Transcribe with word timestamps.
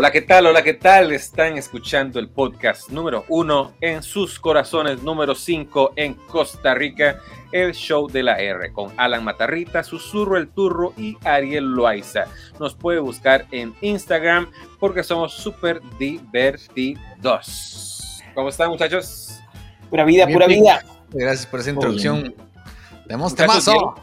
Hola, 0.00 0.10
¿qué 0.10 0.22
tal? 0.22 0.46
Hola, 0.46 0.62
¿qué 0.62 0.72
tal? 0.72 1.12
Están 1.12 1.58
escuchando 1.58 2.18
el 2.18 2.30
podcast 2.30 2.88
número 2.88 3.26
uno 3.28 3.74
en 3.82 4.02
sus 4.02 4.40
corazones, 4.40 5.02
número 5.02 5.34
cinco 5.34 5.92
en 5.94 6.14
Costa 6.14 6.72
Rica, 6.72 7.20
el 7.52 7.74
show 7.74 8.08
de 8.08 8.22
la 8.22 8.40
R, 8.40 8.72
con 8.72 8.94
Alan 8.96 9.22
Matarrita, 9.22 9.84
Susurro 9.84 10.38
el 10.38 10.48
Turro 10.48 10.94
y 10.96 11.18
Ariel 11.22 11.74
Loaiza. 11.74 12.24
Nos 12.58 12.74
puede 12.74 12.98
buscar 12.98 13.44
en 13.50 13.74
Instagram 13.82 14.50
porque 14.78 15.02
somos 15.02 15.34
súper 15.34 15.82
divertidos. 15.98 17.02
¿Cómo 18.34 18.48
están, 18.48 18.70
muchachos? 18.70 19.38
Pura 19.90 20.06
vida, 20.06 20.26
pura 20.26 20.46
vida. 20.46 20.82
Gracias 21.10 21.44
por 21.44 21.60
esa 21.60 21.72
introducción. 21.72 22.34
Tenemos 23.06 23.34
temazo. 23.34 23.96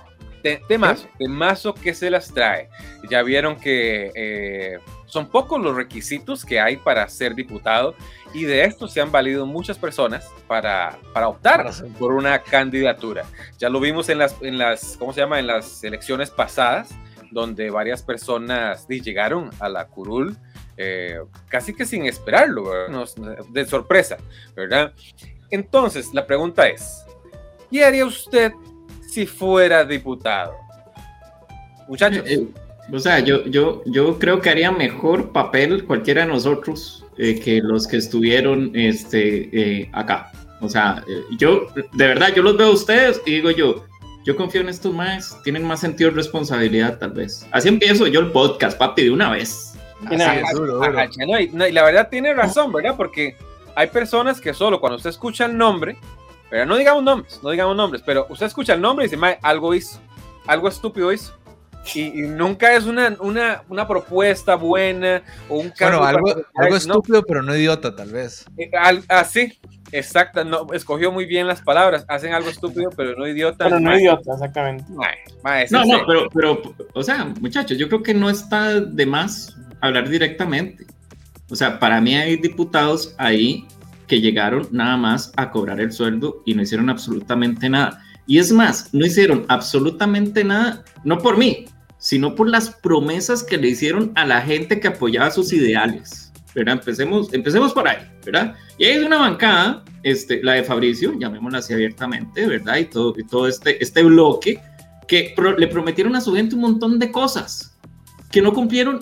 Te- 0.44 0.62
Temazo, 0.68 1.08
temazo 1.18 1.74
que 1.74 1.96
se 1.96 2.12
las 2.12 2.32
trae. 2.32 2.70
Ya 3.10 3.24
vieron 3.24 3.56
que 3.60 4.12
eh, 4.14 4.78
son 5.08 5.28
pocos 5.28 5.60
los 5.60 5.76
requisitos 5.76 6.46
que 6.46 6.60
hay 6.60 6.78
para 6.78 7.08
ser 7.10 7.34
diputado 7.34 7.96
y 8.34 8.44
de 8.44 8.64
esto 8.66 8.88
se 8.88 9.02
han 9.02 9.12
valido 9.12 9.46
muchas 9.46 9.78
personas 9.78 10.30
para, 10.48 11.00
para 11.14 11.30
optar 11.30 11.64
Para 11.64 11.94
por 11.98 12.14
una 12.14 12.40
candidatura. 12.40 13.26
Ya 13.58 13.70
lo 13.70 13.80
vimos 13.80 14.10
en 14.10 14.20
las, 14.20 14.36
en 14.42 14.58
las, 14.58 14.96
¿cómo 14.98 15.14
se 15.14 15.22
llama? 15.22 15.40
En 15.40 15.48
las 15.48 15.84
elecciones 15.84 16.30
pasadas, 16.30 16.90
donde 17.32 17.70
varias 17.70 18.04
personas 18.04 18.88
llegaron 18.88 19.50
a 19.60 19.70
la 19.70 19.88
curul 19.88 20.38
eh, 20.78 21.20
casi 21.50 21.74
que 21.74 21.86
sin 21.86 22.06
esperarlo, 22.06 22.70
de 23.50 23.66
sorpresa, 23.66 24.18
¿verdad? 24.56 24.94
Entonces, 25.50 26.14
la 26.14 26.28
pregunta 26.28 26.68
es, 26.68 27.04
¿qué 27.72 27.84
haría 27.84 28.06
usted 28.06 28.52
si 29.10 29.26
fuera 29.26 29.84
diputado? 29.84 30.56
Muchachos, 31.88 32.24
Eh, 32.28 32.46
o 32.92 33.00
sea, 33.00 33.20
yo, 33.20 33.44
yo, 33.46 33.82
yo 33.86 34.18
creo 34.18 34.40
que 34.42 34.50
haría 34.50 34.72
mejor 34.72 35.32
papel 35.32 35.86
cualquiera 35.86 36.22
de 36.22 36.28
nosotros 36.28 37.06
eh, 37.18 37.40
que 37.40 37.60
los 37.62 37.88
que 37.88 37.98
estuvieron 37.98 38.72
este, 38.74 39.50
eh, 39.52 39.90
acá. 39.94 40.32
O 40.62 40.70
sea, 40.70 41.04
eh, 41.08 41.24
yo, 41.38 41.68
de 41.76 42.08
verdad, 42.08 42.34
yo 42.36 42.44
los 42.44 42.58
veo 42.58 42.68
a 42.68 42.72
ustedes 42.72 43.22
y 43.26 43.34
digo 43.36 43.52
yo, 43.52 43.86
yo 44.24 44.36
confío 44.36 44.62
en 44.62 44.70
estos 44.70 44.94
más, 44.94 45.42
tienen 45.44 45.66
más 45.66 45.82
sentido 45.82 46.10
de 46.10 46.16
responsabilidad 46.16 46.98
tal 46.98 47.12
vez. 47.12 47.46
Así 47.52 47.68
empiezo 47.68 48.08
yo 48.08 48.20
el 48.20 48.32
podcast, 48.32 48.78
papi, 48.78 49.04
de 49.04 49.12
una 49.12 49.32
vez. 49.32 49.74
Es, 50.12 50.52
duro, 50.54 50.76
duro. 50.76 50.84
Ajá, 50.84 51.08
no, 51.28 51.40
y, 51.40 51.50
no, 51.50 51.68
y 51.68 51.72
la 51.72 51.84
verdad 51.84 52.10
tiene 52.10 52.34
razón, 52.34 52.72
¿verdad? 52.72 52.96
Porque 52.96 53.36
hay 53.76 53.88
personas 53.88 54.40
que 54.40 54.54
solo 54.54 54.80
cuando 54.80 54.98
usted 54.98 55.10
escucha 55.10 55.46
el 55.46 55.58
nombre, 55.58 55.98
¿verdad? 56.52 56.68
No 56.68 56.78
digamos 56.78 57.04
nombres, 57.04 57.40
no 57.42 57.50
digamos 57.50 57.76
nombres, 57.76 58.04
pero 58.06 58.28
usted 58.30 58.46
escucha 58.46 58.74
el 58.74 58.82
nombre 58.82 59.06
y 59.06 59.08
dice, 59.08 59.18
"Mae, 59.18 59.40
algo 59.42 59.74
hizo, 59.74 60.00
algo 60.46 60.68
estúpido 60.68 61.12
hizo. 61.12 61.34
Y, 61.96 62.02
y 62.02 62.22
nunca 62.28 62.76
es 62.76 62.86
una, 62.86 63.16
una, 63.20 63.64
una 63.70 63.88
propuesta 63.88 64.56
buena 64.56 65.22
o 65.50 65.56
un 65.60 65.60
Bueno, 65.70 65.74
cambio 65.78 66.04
algo, 66.04 66.26
para- 66.28 66.42
algo 66.56 66.70
no, 66.72 66.76
estúpido, 66.76 67.24
pero 67.24 67.42
no 67.44 67.56
idiota, 67.56 67.96
tal 67.96 68.12
vez. 68.12 68.46
eh, 68.58 68.70
al- 68.78 69.04
Así, 69.08 69.58
exacto, 69.92 70.44
no, 70.44 70.68
escogió 70.74 71.12
muy 71.12 71.26
bien 71.26 71.48
las 71.48 71.62
palabras, 71.62 72.06
hacen 72.08 72.34
algo 72.34 72.50
estúpido, 72.50 72.90
pero 72.96 73.16
no 73.16 73.28
idiota. 73.28 73.66
Pero 73.66 73.80
no 73.80 73.98
idiota, 73.98 74.34
exactamente. 74.34 74.86
No, 75.72 75.86
no, 75.86 76.06
pero, 76.06 76.30
pero, 76.34 76.62
o 76.94 77.04
sea, 77.04 77.26
muchachos, 77.40 77.78
yo 77.78 77.88
creo 77.88 78.04
que 78.04 78.14
no 78.14 78.30
está 78.30 78.80
de 78.80 79.06
más 79.06 79.56
hablar 79.82 80.10
directamente. 80.10 80.86
O 81.50 81.56
sea, 81.56 81.80
para 81.80 82.02
mí 82.02 82.16
hay 82.16 82.36
diputados 82.38 83.16
ahí 83.18 83.66
que 84.08 84.20
llegaron 84.22 84.68
nada 84.72 84.98
más 84.98 85.32
a 85.38 85.52
cobrar 85.52 85.80
el 85.80 85.92
sueldo 85.92 86.42
y 86.46 86.54
no 86.54 86.62
hicieron 86.62 86.90
absolutamente 86.90 87.70
nada. 87.70 88.02
Y 88.26 88.40
es 88.40 88.52
más, 88.52 88.94
no 88.94 89.06
hicieron 89.06 89.46
absolutamente 89.48 90.44
nada, 90.44 90.84
no 91.06 91.18
por 91.20 91.38
mí, 91.38 91.66
sino 91.98 92.36
por 92.36 92.50
las 92.50 92.70
promesas 92.70 93.44
que 93.44 93.58
le 93.58 93.70
hicieron 93.70 94.12
a 94.16 94.26
la 94.26 94.42
gente 94.42 94.80
que 94.80 94.88
apoyaba 94.90 95.32
sus 95.32 95.52
ideales. 95.54 96.24
¿verdad? 96.56 96.76
Empecemos, 96.80 97.32
empecemos 97.34 97.72
por 97.72 97.88
ahí, 97.88 97.98
¿verdad? 98.26 98.56
Y 98.80 98.86
ahí 98.86 98.94
hay 98.98 99.04
una 99.04 99.18
bancada, 99.20 99.84
este, 100.02 100.42
la 100.44 100.54
de 100.54 100.64
Fabricio, 100.64 101.14
llamémosla 101.20 101.60
así 101.60 101.72
abiertamente, 101.74 102.48
¿verdad? 102.48 102.78
Y 102.78 102.86
todo, 102.86 103.14
y 103.16 103.24
todo 103.28 103.48
este, 103.48 103.82
este 103.84 104.02
bloque 104.02 104.60
que 105.08 105.34
pro- 105.36 105.56
le 105.56 105.68
prometieron 105.68 106.16
a 106.16 106.22
su 106.22 106.34
gente 106.34 106.56
un 106.56 106.62
montón 106.62 106.98
de 106.98 107.12
cosas 107.12 107.78
que 108.32 108.42
no 108.42 108.54
cumplieron 108.54 109.00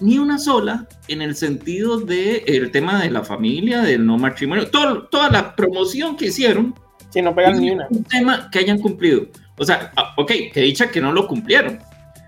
ni 0.00 0.18
una 0.18 0.36
sola 0.38 0.88
en 1.06 1.22
el 1.22 1.36
sentido 1.36 1.98
del 2.00 2.42
el 2.46 2.70
tema 2.72 3.00
de 3.00 3.10
la 3.10 3.22
familia, 3.22 3.82
del 3.82 4.04
no 4.04 4.18
matrimonio, 4.18 4.68
todo- 4.68 5.04
toda 5.04 5.30
la 5.30 5.54
promoción 5.54 6.16
que 6.16 6.26
hicieron, 6.26 6.74
Sí, 7.10 7.22
no 7.22 7.34
pegan 7.36 7.60
ni 7.60 7.70
una. 7.70 7.86
un 7.88 8.02
tema 8.02 8.50
que 8.50 8.58
hayan 8.58 8.78
cumplido. 8.80 9.28
O 9.58 9.64
sea, 9.64 9.92
ah, 9.96 10.12
ok, 10.16 10.32
que 10.52 10.60
dicha 10.60 10.90
que 10.90 11.00
no 11.00 11.12
lo 11.12 11.28
cumplieron, 11.28 11.78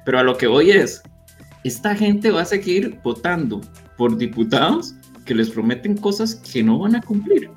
pero 0.09 0.21
a 0.21 0.23
lo 0.23 0.39
que 0.39 0.47
voy 0.47 0.71
es, 0.71 1.03
esta 1.65 1.95
gente 1.95 2.31
va 2.31 2.41
a 2.41 2.45
seguir 2.47 2.99
votando 3.03 3.61
por 3.99 4.17
diputados 4.17 4.95
que 5.27 5.35
les 5.35 5.51
prometen 5.51 5.99
cosas 5.99 6.37
que 6.37 6.63
no 6.63 6.79
van 6.79 6.97
a 6.97 7.03
cumplir. 7.03 7.51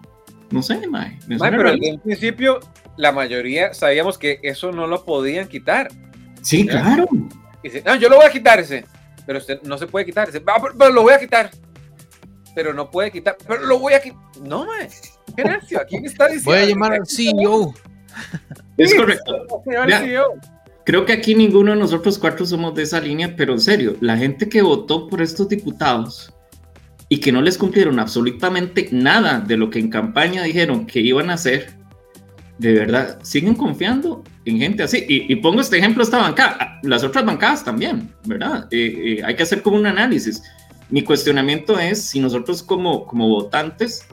No 0.50 0.62
sé, 0.62 0.86
mae. 0.86 1.18
me 1.28 1.38
Mae, 1.38 1.50
pero 1.50 1.64
rarísimo. 1.64 1.94
en 1.94 2.00
principio 2.02 2.60
la 2.98 3.14
mayoría 3.14 3.74
sabíamos 3.74 4.18
que 4.18 4.42
eso 4.44 4.74
no 4.74 4.86
lo 4.86 5.06
podían 5.06 5.48
quitar. 5.48 5.88
Sí, 6.42 6.68
claro. 6.68 7.08
Y 7.64 7.70
dice, 7.70 7.84
no, 7.86 7.96
yo 7.96 8.10
lo 8.10 8.18
voy 8.18 8.26
a 8.26 8.30
quitar 8.32 8.60
ese. 8.60 8.84
Pero 9.26 9.40
usted 9.40 9.62
no 9.62 9.78
se 9.78 9.88
puede 9.88 10.06
quitar. 10.06 10.28
Dice, 10.30 10.44
"Ah, 10.46 10.58
pero, 10.62 10.76
pero 10.78 10.92
lo 10.92 11.04
voy 11.04 11.14
a 11.14 11.20
quitar. 11.22 11.52
Pero 12.54 12.74
no 12.74 12.92
puede 12.92 13.12
quitar. 13.12 13.38
Pero 13.48 13.66
lo 13.66 13.80
voy 13.80 13.94
a 13.94 14.02
quitar. 14.02 14.20
No, 14.44 14.66
mae. 14.66 14.90
¿A 15.80 15.86
quién 15.86 16.04
está 16.04 16.26
diciendo? 16.28 16.52
Voy 16.52 16.58
a 16.60 16.66
llamar 16.66 16.92
al 16.96 17.08
CEO. 17.08 17.74
Es 18.76 18.94
correcto. 18.94 19.48
Señor 19.64 19.88
Vea. 19.88 20.26
Creo 20.86 21.06
que 21.06 21.14
aquí 21.14 21.36
ninguno 21.36 21.72
de 21.72 21.78
nosotros 21.78 22.18
cuatro 22.18 22.46
somos 22.46 22.74
de 22.74 22.84
esa 22.84 23.00
línea, 23.00 23.36
pero 23.36 23.54
en 23.54 23.60
serio, 23.60 23.96
la 24.02 24.18
gente 24.18 24.50
que 24.50 24.62
votó 24.62 25.08
por 25.08 25.22
estos 25.22 25.48
diputados 25.48 26.34
y 27.08 27.20
que 27.20 27.32
no 27.32 27.42
les 27.42 27.58
cumplieron 27.58 28.00
absolutamente 28.00 28.90
nada 28.92 29.40
de 29.40 29.58
lo 29.58 29.70
que 29.70 29.80
en 29.80 29.90
campaña 29.90 30.44
dijeron 30.44 30.86
que 30.86 31.02
iban 31.02 31.30
a 31.30 31.34
hacer, 31.34 31.74
de 32.58 32.74
verdad, 32.74 33.20
siguen 33.22 33.54
confiando 33.54 34.24
en 34.46 34.58
gente 34.60 34.84
así. 34.84 35.06
Y, 35.08 35.32
y 35.32 35.36
pongo 35.36 35.62
este 35.62 35.78
ejemplo, 35.78 36.04
esta 36.04 36.20
bancada, 36.20 36.80
las 36.84 37.04
otras 37.04 37.26
bancadas 37.26 37.64
también, 37.64 38.14
¿verdad? 38.26 38.68
Eh, 38.72 39.18
eh, 39.20 39.24
hay 39.24 39.36
que 39.36 39.44
hacer 39.44 39.62
como 39.62 39.78
un 39.78 39.86
análisis. 39.86 40.42
Mi 40.90 41.04
cuestionamiento 41.04 41.78
es 41.80 42.02
si 42.02 42.20
nosotros 42.20 42.64
como, 42.64 43.06
como 43.06 43.28
votantes 43.28 44.08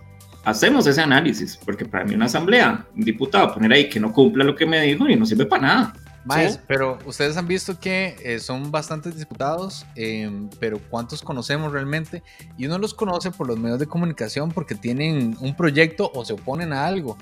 hacemos 0.45 0.87
ese 0.87 1.01
análisis, 1.01 1.59
porque 1.65 1.85
para 1.85 2.05
mí 2.05 2.15
una 2.15 2.27
asamblea, 2.27 2.87
un 2.97 3.03
diputado, 3.03 3.55
poner 3.55 3.73
ahí 3.73 3.89
que 3.89 4.01
no 4.01 4.13
cumpla 4.13 4.45
lo 4.45 4.55
que 4.55 4.67
me 4.67 4.81
dijo 4.83 5.09
y 5.09 5.17
no 5.17 5.27
sirve 5.27 5.47
para 5.47 5.63
nada. 5.63 5.93
Maes, 6.25 6.55
Sí. 6.55 6.61
pero 6.67 6.99
ustedes 7.07 7.37
han 7.37 7.47
visto 7.49 7.79
que 7.81 8.17
eh, 8.23 8.39
son 8.39 8.71
bastantes 8.71 9.17
diputados, 9.17 9.87
eh, 9.97 10.31
pero 10.61 10.79
¿cuántos 10.91 11.23
conocemos 11.23 11.73
realmente? 11.73 12.23
Y 12.57 12.67
uno 12.67 12.79
los 12.79 12.93
conoce 12.95 13.31
por 13.31 13.47
los 13.47 13.59
medios 13.59 13.79
de 13.79 13.87
comunicación 13.87 14.51
porque 14.51 14.75
tienen 14.75 15.37
un 15.41 15.55
proyecto 15.57 16.11
o 16.15 16.25
se 16.25 16.35
oponen 16.35 16.73
a 16.73 16.87
algo. 16.87 17.17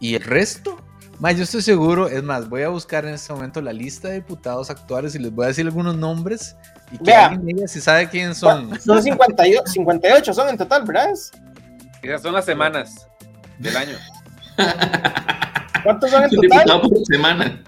¿Y 0.00 0.14
el 0.16 0.22
resto? 0.24 0.76
Más, 1.20 1.36
yo 1.36 1.44
estoy 1.44 1.62
seguro, 1.62 2.08
es 2.08 2.24
más, 2.24 2.48
voy 2.48 2.62
a 2.62 2.68
buscar 2.70 3.04
en 3.04 3.14
este 3.14 3.32
momento 3.32 3.62
la 3.62 3.72
lista 3.72 4.08
de 4.08 4.14
diputados 4.16 4.68
actuales 4.68 5.14
y 5.14 5.20
les 5.20 5.32
voy 5.32 5.44
a 5.44 5.48
decir 5.48 5.64
algunos 5.64 5.96
nombres 5.96 6.56
y 6.90 6.98
que 6.98 7.04
Vea. 7.04 7.26
alguien 7.26 7.46
diga 7.56 7.68
si 7.68 7.80
sabe 7.80 8.08
quiénes 8.08 8.36
son. 8.36 8.80
Son 8.80 9.00
58, 9.00 9.62
58 9.66 10.34
son 10.34 10.48
en 10.48 10.58
total, 10.58 10.82
¿verdad? 10.84 11.10
Es- 11.12 11.30
Esas 12.02 12.20
son 12.22 12.32
las 12.34 12.44
semanas 12.44 13.06
del 13.60 13.76
año. 13.76 13.96
¿Cuántos 15.84 16.10
son 16.10 16.24
en 16.24 16.30
Un 16.30 16.36
total? 16.36 16.58
diputado 16.64 16.82
por 16.82 17.06
semana. 17.06 17.64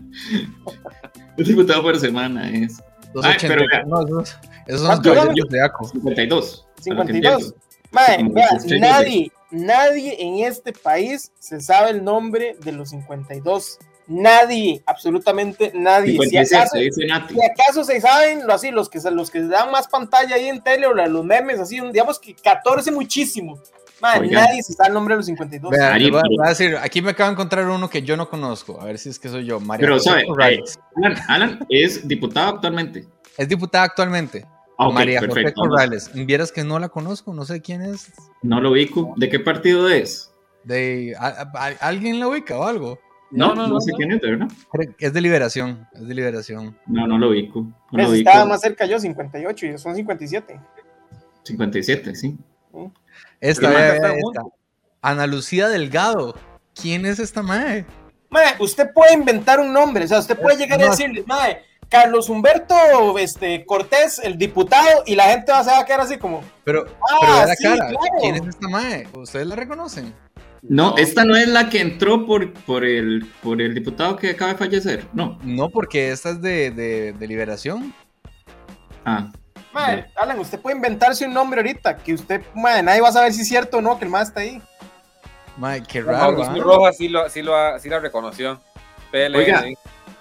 Un 1.39 1.45
diputado 1.45 1.83
por 1.83 2.01
semana 2.01 2.51
es 2.51 2.81
Ay, 3.23 3.35
80, 3.37 3.49
pero 3.49 3.63
vea. 3.71 3.85
no, 3.87 4.01
esos, 4.05 4.37
esos 4.67 4.81
son 4.87 5.01
caballeros 5.03 5.49
de 5.51 5.63
Aco. 5.63 5.89
52. 5.89 6.67
a 6.67 6.95
lo 6.95 7.07
que 7.07 7.13
52. 7.13 7.35
entiendo. 7.35 7.57
Mae, 7.93 8.25
vea, 8.31 8.49
nadie, 8.81 9.33
nadie 9.51 10.17
en 10.23 10.45
este 10.45 10.73
país 10.73 11.31
se 11.39 11.61
sabe 11.61 11.91
el 11.91 12.03
nombre 12.05 12.57
de 12.63 12.73
los 12.73 12.91
52. 12.91 13.79
Nadie, 14.09 14.83
absolutamente 14.87 15.73
nadie. 15.75 16.13
Si 16.13 16.19
56, 16.19 16.53
acaso, 16.55 16.77
se 16.77 16.83
dice 16.85 17.07
Nati. 17.07 17.35
si 17.35 17.41
acaso 17.45 17.85
se 17.85 18.01
saben, 18.01 18.47
lo 18.47 18.55
así, 18.55 18.71
los 18.71 18.89
que, 18.89 19.01
los 19.11 19.31
que 19.31 19.43
dan 19.43 19.71
más 19.73 19.89
pantalla 19.89 20.37
ahí 20.37 20.49
en 20.49 20.63
tele 20.63 20.87
o 20.87 20.95
los 20.95 21.25
memes, 21.25 21.59
así, 21.59 21.81
digamos 21.93 22.19
que 22.21 22.35
14 22.35 22.93
muchísimo. 22.93 23.61
Oigan. 24.21 24.45
nadie 24.45 24.63
se 24.63 24.73
sabe 24.75 24.89
el 24.89 24.95
nombre 24.95 25.15
de 25.15 25.17
los 25.19 25.27
52. 25.27 25.71
Vean, 25.71 25.93
Ari, 25.95 26.03
les 26.05 26.11
voy, 26.13 26.19
a- 26.19 26.23
pero- 26.23 26.35
voy 26.37 26.47
a 26.47 26.49
decir, 26.51 26.77
aquí 26.83 27.03
me 27.03 27.11
acabo 27.11 27.29
de 27.29 27.33
encontrar 27.33 27.69
uno 27.69 27.89
que 27.89 28.03
yo 28.03 28.17
no 28.17 28.29
conozco. 28.29 28.81
A 28.81 28.85
ver 28.85 28.99
si 28.99 29.09
es 29.09 29.19
que 29.19 29.29
soy 29.29 29.45
yo. 29.47 29.59
María 29.61 29.83
Pero, 29.85 29.95
José 29.95 30.11
¿sabe? 30.11 30.27
Corrales. 30.27 30.79
Alan, 30.97 31.17
Alan 31.29 31.67
es 31.69 32.07
diputado 32.07 32.55
actualmente. 32.57 33.07
Es 33.39 33.49
diputada 33.49 33.85
actualmente. 33.85 34.45
Ah, 34.79 34.91
María 34.91 35.21
José. 35.27 35.53
Corrales. 35.55 36.11
Vieras 36.15 36.53
que 36.53 36.63
no 36.65 36.79
la 36.79 36.89
conozco, 36.91 37.33
no 37.33 37.45
sé 37.47 37.63
quién 37.63 37.81
es. 37.83 38.13
No 38.43 38.61
lo 38.61 38.73
ubico. 38.73 39.15
¿De 39.17 39.29
qué 39.31 39.41
partido 39.41 39.89
es? 39.89 40.31
De, 40.65 41.15
a- 41.19 41.29
a- 41.29 41.51
a- 41.55 41.89
¿Alguien 41.89 42.19
la 42.21 42.29
ubica 42.29 42.59
o 42.59 42.65
algo? 42.65 42.99
No, 43.31 43.55
no, 43.55 43.67
no, 43.67 43.81
sé 43.81 43.91
no. 43.93 43.97
quién 43.97 44.13
es, 44.13 44.21
verdad. 44.21 44.49
Es 44.99 45.13
de 45.13 45.21
liberación. 45.21 45.89
Es 45.95 46.07
de 46.07 46.15
liberación. 46.15 46.79
No, 46.87 47.07
no 47.07 47.19
lo 47.19 47.31
ubico. 47.31 47.61
No 47.63 47.73
lo 47.93 47.99
Ves, 47.99 48.09
ubico. 48.11 48.29
estaba 48.31 48.45
más 48.47 48.61
cerca 48.61 48.85
yo, 48.87 48.99
58, 49.01 49.67
y 49.67 49.79
son 49.79 49.97
57. 49.97 50.61
57, 51.45 52.15
sí. 52.15 52.37
Esta, 53.41 53.97
esta. 53.97 54.15
Ana 55.03 55.27
Lucía 55.27 55.69
Delgado. 55.69 56.35
¿Quién 56.75 57.07
es 57.07 57.19
esta 57.19 57.43
madre? 57.43 57.87
Mae, 58.31 58.55
usted 58.59 58.93
puede 58.93 59.15
inventar 59.15 59.61
un 59.61 59.73
nombre, 59.73 60.05
o 60.05 60.09
sea, 60.09 60.19
usted 60.19 60.39
puede 60.39 60.57
llegar 60.59 60.81
a 60.81 60.85
No. 60.87 60.91
decirle, 60.91 61.23
mae, 61.27 61.63
Carlos 61.89 62.29
Humberto 62.29 63.19
este, 63.19 63.65
Cortés, 63.65 64.19
el 64.23 64.37
diputado, 64.37 65.05
y 65.07 65.15
la 65.15 65.25
gente 65.31 65.53
va, 65.53 65.63
se 65.63 65.71
va 65.71 65.79
a 65.81 65.85
quedar 65.87 66.01
así 66.01 66.19
como. 66.19 66.43
Pero, 66.65 66.87
Ah, 67.01 67.17
pero 67.21 67.33
ve 67.35 67.47
la 67.47 67.55
sí, 67.55 67.63
cara. 67.65 67.77
claro. 67.89 67.99
¿Quién 68.21 68.35
es 68.35 68.47
esta 68.49 68.69
mae? 68.69 69.07
¿Ustedes 69.15 69.47
la 69.47 69.55
reconocen? 69.57 70.13
No, 70.63 70.97
esta 70.99 71.25
no 71.25 71.37
es 71.37 71.47
la 71.47 71.69
que 71.71 71.81
entró 71.81 72.27
por, 72.27 72.53
por, 72.53 72.85
el, 72.85 73.25
por 73.43 73.63
el 73.63 73.73
diputado 73.75 74.17
que 74.17 74.31
acaba 74.31 74.53
de 74.53 74.59
fallecer. 74.59 75.07
No. 75.13 75.39
No, 75.45 75.69
porque 75.71 76.11
esta 76.11 76.31
es 76.31 76.43
de, 76.43 76.73
de, 76.73 77.13
de 77.13 77.29
liberación. 77.29 77.95
Ah, 79.05 79.31
Mae, 79.77 80.07
Alan, 80.17 80.41
usted 80.41 80.59
puede 80.59 80.77
inventarse 80.77 81.27
un 81.27 81.35
nombre 81.35 81.61
ahorita, 81.61 81.99
que 81.99 82.15
usted, 82.15 82.41
mae, 82.55 82.83
nadie 82.83 83.03
va 83.03 83.11
a 83.11 83.13
saber 83.13 83.33
si 83.35 83.43
es 83.43 83.49
cierto 83.49 83.77
o 83.77 83.83
no, 83.83 83.99
que 83.99 84.07
el 84.07 84.11
más 84.11 84.29
está 84.29 84.41
ahí. 84.41 84.63
Mae, 85.59 85.83
qué 85.83 86.01
raro. 86.01 86.43
¿ah? 86.43 86.55
Rojas 86.59 86.97
sí, 86.97 87.09
lo, 87.09 87.29
sí, 87.29 87.43
lo, 87.43 87.79
sí 87.79 87.89
la 87.91 88.01
reconoció. 88.01 88.59
PLN, 89.13 89.37
Oiga. 89.37 89.65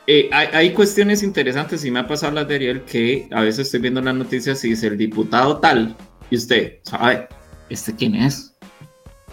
Eh, 0.08 0.30
hay, 0.32 0.48
hay 0.52 0.74
cuestiones 0.74 1.24
interesantes 1.24 1.86
y 1.86 1.90
me 1.90 2.00
ha 2.00 2.08
pasado 2.08 2.34
las 2.34 2.48
de 2.48 2.56
Ariel 2.56 2.84
que 2.84 3.28
a 3.32 3.42
veces 3.42 3.68
estoy 3.68 3.80
viendo 3.80 4.02
las 4.02 4.14
noticias 4.14 4.64
y 4.64 4.70
dice 4.70 4.88
el 4.88 4.98
diputado 4.98 5.58
tal 5.58 5.96
y 6.30 6.36
usted 6.36 6.80
sabe, 6.84 7.28
¿este 7.70 7.96
quién 7.96 8.16
es? 8.16 8.54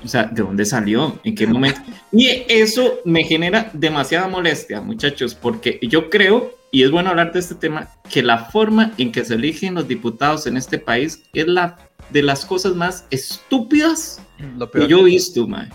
O 0.04 0.08
sea, 0.08 0.24
¿de 0.24 0.42
dónde 0.42 0.64
salió? 0.64 1.18
¿En 1.24 1.34
qué 1.34 1.46
momento? 1.46 1.80
Y 2.10 2.44
eso 2.48 3.00
me 3.04 3.24
genera 3.24 3.70
demasiada 3.72 4.28
molestia, 4.28 4.80
muchachos, 4.80 5.34
porque 5.34 5.78
yo 5.82 6.08
creo, 6.08 6.54
y 6.72 6.82
es 6.82 6.90
bueno 6.90 7.10
hablar 7.10 7.32
de 7.32 7.38
este 7.38 7.54
tema, 7.54 7.88
que 8.10 8.22
la 8.22 8.46
forma 8.46 8.92
en 8.96 9.12
que 9.12 9.24
se 9.24 9.34
eligen 9.34 9.74
los 9.74 9.86
diputados 9.86 10.46
en 10.46 10.56
este 10.56 10.78
país 10.78 11.22
es 11.34 11.46
la 11.46 11.76
de 12.10 12.22
las 12.22 12.46
cosas 12.46 12.74
más 12.74 13.06
estúpidas 13.10 14.20
Lo 14.56 14.70
que 14.70 14.88
yo 14.88 15.00
he 15.00 15.04
visto, 15.04 15.46
mae. 15.46 15.68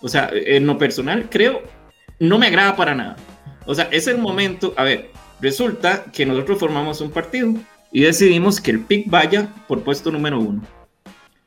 O 0.00 0.08
sea, 0.08 0.30
en 0.32 0.66
lo 0.66 0.78
personal, 0.78 1.28
creo, 1.28 1.62
no 2.20 2.38
me 2.38 2.46
agrada 2.46 2.76
para 2.76 2.94
nada. 2.94 3.16
O 3.66 3.74
sea, 3.74 3.88
es 3.90 4.06
el 4.06 4.18
momento, 4.18 4.72
a 4.76 4.84
ver, 4.84 5.10
resulta 5.40 6.04
que 6.04 6.24
nosotros 6.24 6.60
formamos 6.60 7.00
un 7.00 7.10
partido 7.10 7.52
y 7.90 8.02
decidimos 8.02 8.60
que 8.60 8.70
el 8.70 8.80
PIC 8.80 9.10
vaya 9.10 9.52
por 9.66 9.82
puesto 9.82 10.12
número 10.12 10.38
uno. 10.38 10.62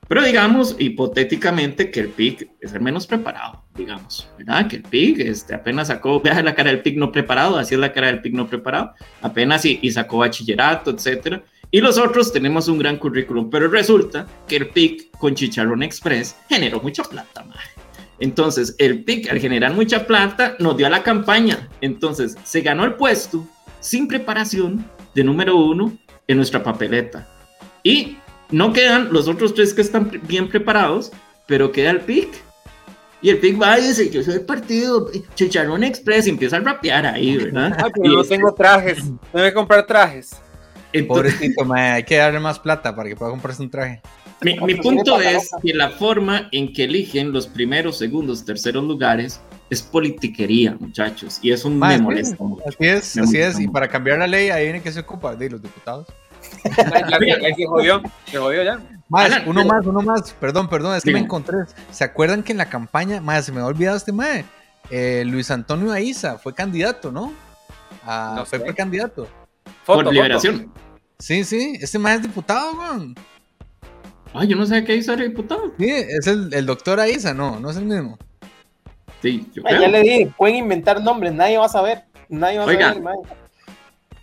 Pero 0.09 0.23
digamos, 0.23 0.75
hipotéticamente, 0.77 1.89
que 1.89 2.01
el 2.01 2.09
PIC 2.09 2.49
es 2.59 2.73
el 2.73 2.81
menos 2.81 3.07
preparado, 3.07 3.63
digamos, 3.79 4.29
¿verdad? 4.37 4.67
Que 4.67 4.75
el 4.77 4.83
PIC 4.83 5.19
este, 5.21 5.55
apenas 5.55 5.87
sacó, 5.87 6.21
vea 6.21 6.41
la 6.43 6.53
cara 6.53 6.69
del 6.69 6.81
PIC 6.81 6.97
no 6.97 7.11
preparado, 7.11 7.57
así 7.57 7.73
es 7.73 7.79
la 7.79 7.91
cara 7.91 8.07
del 8.07 8.21
PIC 8.21 8.33
no 8.33 8.47
preparado, 8.47 8.93
apenas 9.21 9.65
y, 9.65 9.79
y 9.81 9.91
sacó 9.91 10.19
bachillerato, 10.19 10.91
etcétera. 10.91 11.41
Y 11.71 11.81
los 11.81 11.97
otros 11.97 12.33
tenemos 12.33 12.67
un 12.67 12.79
gran 12.79 12.97
currículum, 12.97 13.49
pero 13.49 13.67
resulta 13.67 14.27
que 14.47 14.57
el 14.57 14.69
PIC 14.69 15.11
con 15.17 15.35
Chicharrón 15.35 15.83
Express 15.83 16.35
generó 16.47 16.79
mucha 16.81 17.03
plata, 17.03 17.43
madre. 17.43 17.61
Entonces, 18.19 18.75
el 18.79 19.03
PIC, 19.03 19.31
al 19.31 19.39
generar 19.39 19.73
mucha 19.73 20.05
plata, 20.05 20.55
nos 20.59 20.75
dio 20.77 20.87
a 20.87 20.89
la 20.89 21.03
campaña. 21.03 21.69
Entonces, 21.81 22.37
se 22.43 22.61
ganó 22.61 22.83
el 22.83 22.95
puesto 22.95 23.47
sin 23.79 24.07
preparación 24.07 24.85
de 25.15 25.23
número 25.23 25.55
uno 25.55 25.97
en 26.27 26.37
nuestra 26.37 26.63
papeleta. 26.63 27.27
Y 27.83 28.17
no 28.51 28.73
quedan 28.73 29.13
los 29.13 29.27
otros 29.27 29.53
tres 29.53 29.73
que 29.73 29.81
están 29.81 30.21
bien 30.27 30.49
preparados, 30.49 31.11
pero 31.47 31.71
queda 31.71 31.91
el 31.91 32.01
PIC. 32.01 32.29
Y 33.21 33.29
el 33.29 33.37
PIC 33.39 33.61
va 33.61 33.77
y 33.77 33.87
dice, 33.87 34.09
yo 34.09 34.23
soy 34.23 34.35
el 34.35 34.41
partido 34.41 35.11
Chicharrón 35.35 35.83
Express, 35.83 36.27
y 36.27 36.29
empieza 36.29 36.57
a 36.57 36.59
rapear 36.61 37.05
ahí, 37.05 37.37
¿verdad? 37.37 37.75
Ay, 37.77 37.91
pero 37.93 38.05
Y 38.13 38.15
no 38.15 38.23
tengo 38.23 38.53
trajes. 38.53 38.97
Tengo 39.31 39.45
que 39.45 39.53
comprar 39.53 39.85
trajes. 39.85 40.37
entonces- 40.93 41.33
Pobrecito, 41.35 41.73
hay 41.73 42.03
que 42.03 42.15
darle 42.17 42.39
más 42.39 42.59
plata 42.59 42.95
para 42.95 43.09
que 43.09 43.15
pueda 43.15 43.31
comprarse 43.31 43.61
un 43.61 43.69
traje. 43.69 44.01
Mi, 44.41 44.75
punto 44.75 45.19
es 45.19 45.49
que 45.61 45.73
la 45.73 45.89
forma 45.89 46.47
en 46.53 46.71
que 46.71 46.85
eligen 46.85 47.33
los 47.33 47.45
primeros, 47.45 47.97
segundos, 47.97 48.45
terceros 48.45 48.85
lugares 48.85 49.41
es 49.69 49.81
politiquería, 49.81 50.77
muchachos, 50.79 51.39
y 51.41 51.51
eso 51.51 51.69
me 51.69 51.97
molesta 51.97 52.41
mucho. 52.41 52.63
Así 52.65 52.77
es, 52.87 53.15
Me 53.17 53.23
así 53.23 53.37
es. 53.37 53.59
Y 53.59 53.67
para 53.67 53.89
cambiar 53.89 54.19
la 54.19 54.27
ley, 54.27 54.49
ahí 54.49 54.63
viene 54.63 54.81
que 54.81 54.93
se 54.93 55.01
ocupa 55.01 55.35
de 55.35 55.49
los 55.49 55.61
diputados. 55.61 56.07
Ya, 56.77 57.19
ya, 57.19 57.49
ya 57.49 57.55
se 57.55 57.65
jodió. 57.65 58.01
Se 58.31 58.37
jodió 58.37 58.63
ya. 58.63 58.79
Más, 59.09 59.25
Alan, 59.25 59.43
uno 59.47 59.61
pero- 59.63 59.73
más, 59.75 59.85
uno 59.85 60.01
más. 60.01 60.33
Perdón, 60.33 60.69
perdón, 60.69 60.95
es 60.95 61.03
que 61.03 61.11
me 61.11 61.19
encontré. 61.19 61.57
¿Se 61.91 62.03
acuerdan 62.03 62.43
que 62.43 62.51
en 62.51 62.59
la 62.59 62.69
campaña, 62.69 63.19
más 63.21 63.45
se 63.45 63.51
me 63.51 63.59
ha 63.61 63.65
olvidado 63.65 63.97
este 63.97 64.11
mae? 64.11 64.45
Eh, 64.91 65.23
Luis 65.25 65.49
Antonio 65.51 65.91
Aiza 65.91 66.37
fue 66.37 66.53
candidato, 66.53 67.11
¿no? 67.11 67.33
Ah, 68.05 68.33
No 68.37 68.45
fue 68.45 68.59
precandidato. 68.59 69.27
Foto, 69.83 70.03
Por 70.03 70.13
liberación. 70.13 70.71
Sí, 71.17 71.43
sí, 71.43 71.77
este 71.81 71.99
mae 71.99 72.15
es 72.15 72.21
diputado, 72.21 72.71
weón. 72.73 73.15
Ay, 74.33 74.47
yo 74.47 74.55
no 74.55 74.65
sé 74.65 74.83
qué 74.83 74.95
hizo 74.95 75.13
el 75.13 75.21
diputado. 75.29 75.73
Sí, 75.79 75.89
es 75.89 76.27
el, 76.27 76.53
el 76.53 76.65
doctor 76.67 76.99
Aiza, 76.99 77.33
no, 77.33 77.59
no 77.59 77.71
es 77.71 77.77
el 77.77 77.85
mismo. 77.85 78.17
Sí, 79.21 79.49
yo 79.53 79.63
creo. 79.63 79.81
ya 79.81 79.87
le 79.87 80.01
dije, 80.01 80.33
pueden 80.37 80.55
inventar 80.57 81.01
nombres, 81.01 81.33
nadie 81.33 81.57
va 81.57 81.65
a 81.65 81.69
saber. 81.69 82.03
Nadie 82.29 82.59
va 82.59 82.63
a 82.63 82.67
Oiga. 82.67 82.87
saber, 82.89 83.01
mae. 83.03 83.15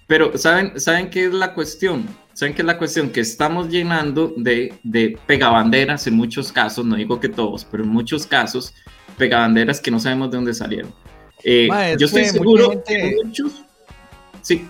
Pero 0.06 0.38
¿saben, 0.38 0.78
¿saben 0.80 1.10
qué 1.10 1.26
es 1.26 1.34
la 1.34 1.52
cuestión? 1.54 2.06
¿Saben 2.36 2.54
qué 2.54 2.60
es 2.60 2.66
la 2.66 2.76
cuestión? 2.76 3.08
Que 3.08 3.20
estamos 3.20 3.70
llenando 3.70 4.34
de, 4.36 4.74
de 4.82 5.18
pegabanderas 5.26 6.06
en 6.06 6.16
muchos 6.16 6.52
casos, 6.52 6.84
no 6.84 6.94
digo 6.96 7.18
que 7.18 7.30
todos, 7.30 7.64
pero 7.64 7.82
en 7.82 7.88
muchos 7.88 8.26
casos, 8.26 8.74
pegabanderas 9.16 9.80
que 9.80 9.90
no 9.90 9.98
sabemos 9.98 10.30
de 10.30 10.36
dónde 10.36 10.52
salieron. 10.52 10.94
Eh, 11.42 11.66
Ma, 11.66 11.88
es 11.88 11.98
yo 11.98 12.04
estoy 12.04 12.26
seguro 12.26 12.68
gente- 12.68 12.84
que 12.94 13.16
muchos... 13.24 13.64
Sí, 14.42 14.66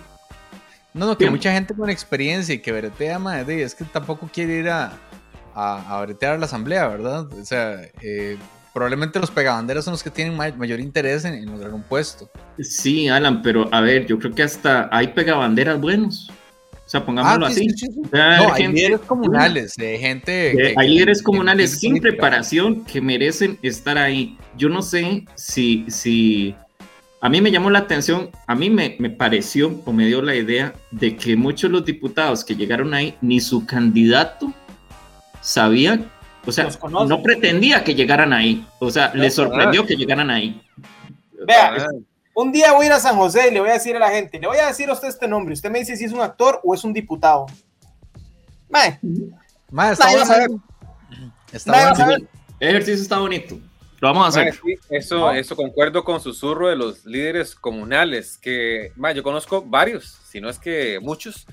No, 0.93 1.07
no, 1.07 1.17
que 1.17 1.25
Bien. 1.25 1.33
mucha 1.33 1.51
gente 1.51 1.73
con 1.75 1.89
experiencia 1.89 2.55
y 2.55 2.59
que 2.59 2.71
bretea, 2.71 3.19
mae, 3.19 3.43
de- 3.43 3.63
es 3.63 3.75
que 3.75 3.83
tampoco 3.83 4.29
quiere 4.33 4.59
ir 4.59 4.69
a, 4.69 4.93
a, 5.53 5.97
a 5.97 6.01
bretear 6.03 6.35
a 6.35 6.37
la 6.37 6.45
asamblea, 6.45 6.87
¿verdad? 6.87 7.27
O 7.33 7.43
sea, 7.43 7.81
eh, 8.01 8.37
probablemente 8.73 9.19
los 9.19 9.29
pegabanderas 9.29 9.83
son 9.83 9.91
los 9.91 10.03
que 10.03 10.09
tienen 10.09 10.37
ma- 10.37 10.53
mayor 10.55 10.79
interés 10.79 11.25
en, 11.25 11.33
en 11.33 11.51
lograr 11.51 11.73
un 11.73 11.83
puesto. 11.83 12.31
sí, 12.59 13.09
Alan, 13.09 13.41
pero 13.41 13.67
a 13.73 13.81
ver, 13.81 14.05
yo 14.07 14.17
creo 14.17 14.33
que 14.33 14.43
hasta 14.43 14.87
hay 14.89 15.09
pegabanderas 15.09 15.81
buenos. 15.81 16.31
O 16.87 16.89
sea, 16.89 17.05
pongámoslo 17.05 17.45
Ah, 17.47 17.51
sí, 17.51 17.67
así. 17.67 17.69
sí, 17.71 17.85
sí, 17.87 17.91
sí. 17.93 18.01
O 18.05 18.09
sea, 18.09 18.37
No, 18.37 18.53
hay 18.53 18.61
gente- 18.61 18.77
líderes 18.79 18.99
comunales, 19.01 19.75
de 19.75 19.97
gente. 19.97 20.51
Eh, 20.51 20.55
que- 20.55 20.73
hay 20.77 20.89
líderes 20.89 21.21
comunales 21.21 21.71
que- 21.71 21.77
sin 21.81 21.89
política. 21.91 22.09
preparación 22.11 22.85
que 22.85 23.01
merecen 23.01 23.59
estar 23.61 23.97
ahí. 23.97 24.37
Yo 24.57 24.69
no 24.69 24.81
sé 24.81 25.25
si, 25.35 25.83
si 25.89 26.55
a 27.19 27.27
mí 27.27 27.41
me 27.41 27.51
llamó 27.51 27.69
la 27.71 27.79
atención, 27.79 28.29
a 28.47 28.55
mí 28.55 28.69
me, 28.69 28.95
me 28.99 29.09
pareció 29.09 29.81
o 29.83 29.91
me 29.91 30.05
dio 30.07 30.21
la 30.21 30.33
idea 30.35 30.73
de 30.91 31.17
que 31.17 31.35
muchos 31.35 31.69
de 31.69 31.73
los 31.77 31.83
diputados 31.85 32.45
que 32.45 32.55
llegaron 32.55 32.93
ahí, 32.93 33.15
ni 33.19 33.41
su 33.41 33.65
candidato 33.65 34.53
sabía, 35.41 35.99
o 36.45 36.51
sea, 36.53 36.69
no 36.89 37.21
pretendía 37.21 37.83
que 37.83 37.95
llegaran 37.95 38.31
ahí. 38.31 38.65
O 38.79 38.89
sea, 38.89 39.13
les 39.13 39.35
sorprendió 39.35 39.85
que 39.85 39.95
llegaran 39.97 40.29
ahí. 40.29 40.61
Vea, 41.45 41.75
Ah, 41.75 41.87
un 42.39 42.51
día 42.51 42.71
voy 42.73 42.83
a 42.83 42.89
ir 42.89 42.93
a 42.93 42.99
San 42.99 43.15
José 43.15 43.47
y 43.47 43.51
le 43.51 43.59
voy 43.59 43.69
a 43.69 43.73
decir 43.73 43.95
a 43.95 43.99
la 43.99 44.11
gente, 44.11 44.39
le 44.39 44.45
voy 44.45 44.57
a 44.57 44.67
decir 44.67 44.87
a 44.89 44.93
usted 44.93 45.07
este 45.07 45.27
nombre. 45.27 45.55
Usted 45.55 45.71
me 45.71 45.79
dice 45.79 45.97
si 45.97 46.05
es 46.05 46.11
un 46.11 46.21
actor 46.21 46.59
o 46.63 46.75
es 46.75 46.83
un 46.83 46.93
diputado. 46.93 47.47
Mae, 48.69 48.99
Ma, 49.71 49.91
está 49.91 50.07
saber. 50.23 50.47
bueno. 50.47 50.63
Está 51.51 51.71
bueno. 51.71 51.95
saber. 51.95 52.29
El 52.59 52.69
ejercicio 52.69 53.01
está 53.01 53.17
bonito. 53.17 53.57
Lo 53.99 54.09
vamos 54.09 54.25
a 54.25 54.27
hacer. 54.27 54.43
Mae, 54.63 54.75
sí, 54.75 54.79
eso, 54.91 55.17
No. 55.17 55.31
eso 55.31 55.55
concuerdo 55.55 56.03
con 56.03 56.21
susurro 56.21 56.67
de 56.67 56.75
los 56.75 57.05
líderes 57.05 57.55
comunales, 57.55 58.37
que 58.37 58.91
mae, 58.95 59.15
yo 59.15 59.23
conozco 59.23 59.63
varios, 59.63 60.19
si 60.29 60.39
no 60.39 60.47
es 60.47 60.59
que 60.59 60.99
muchos 61.01 61.47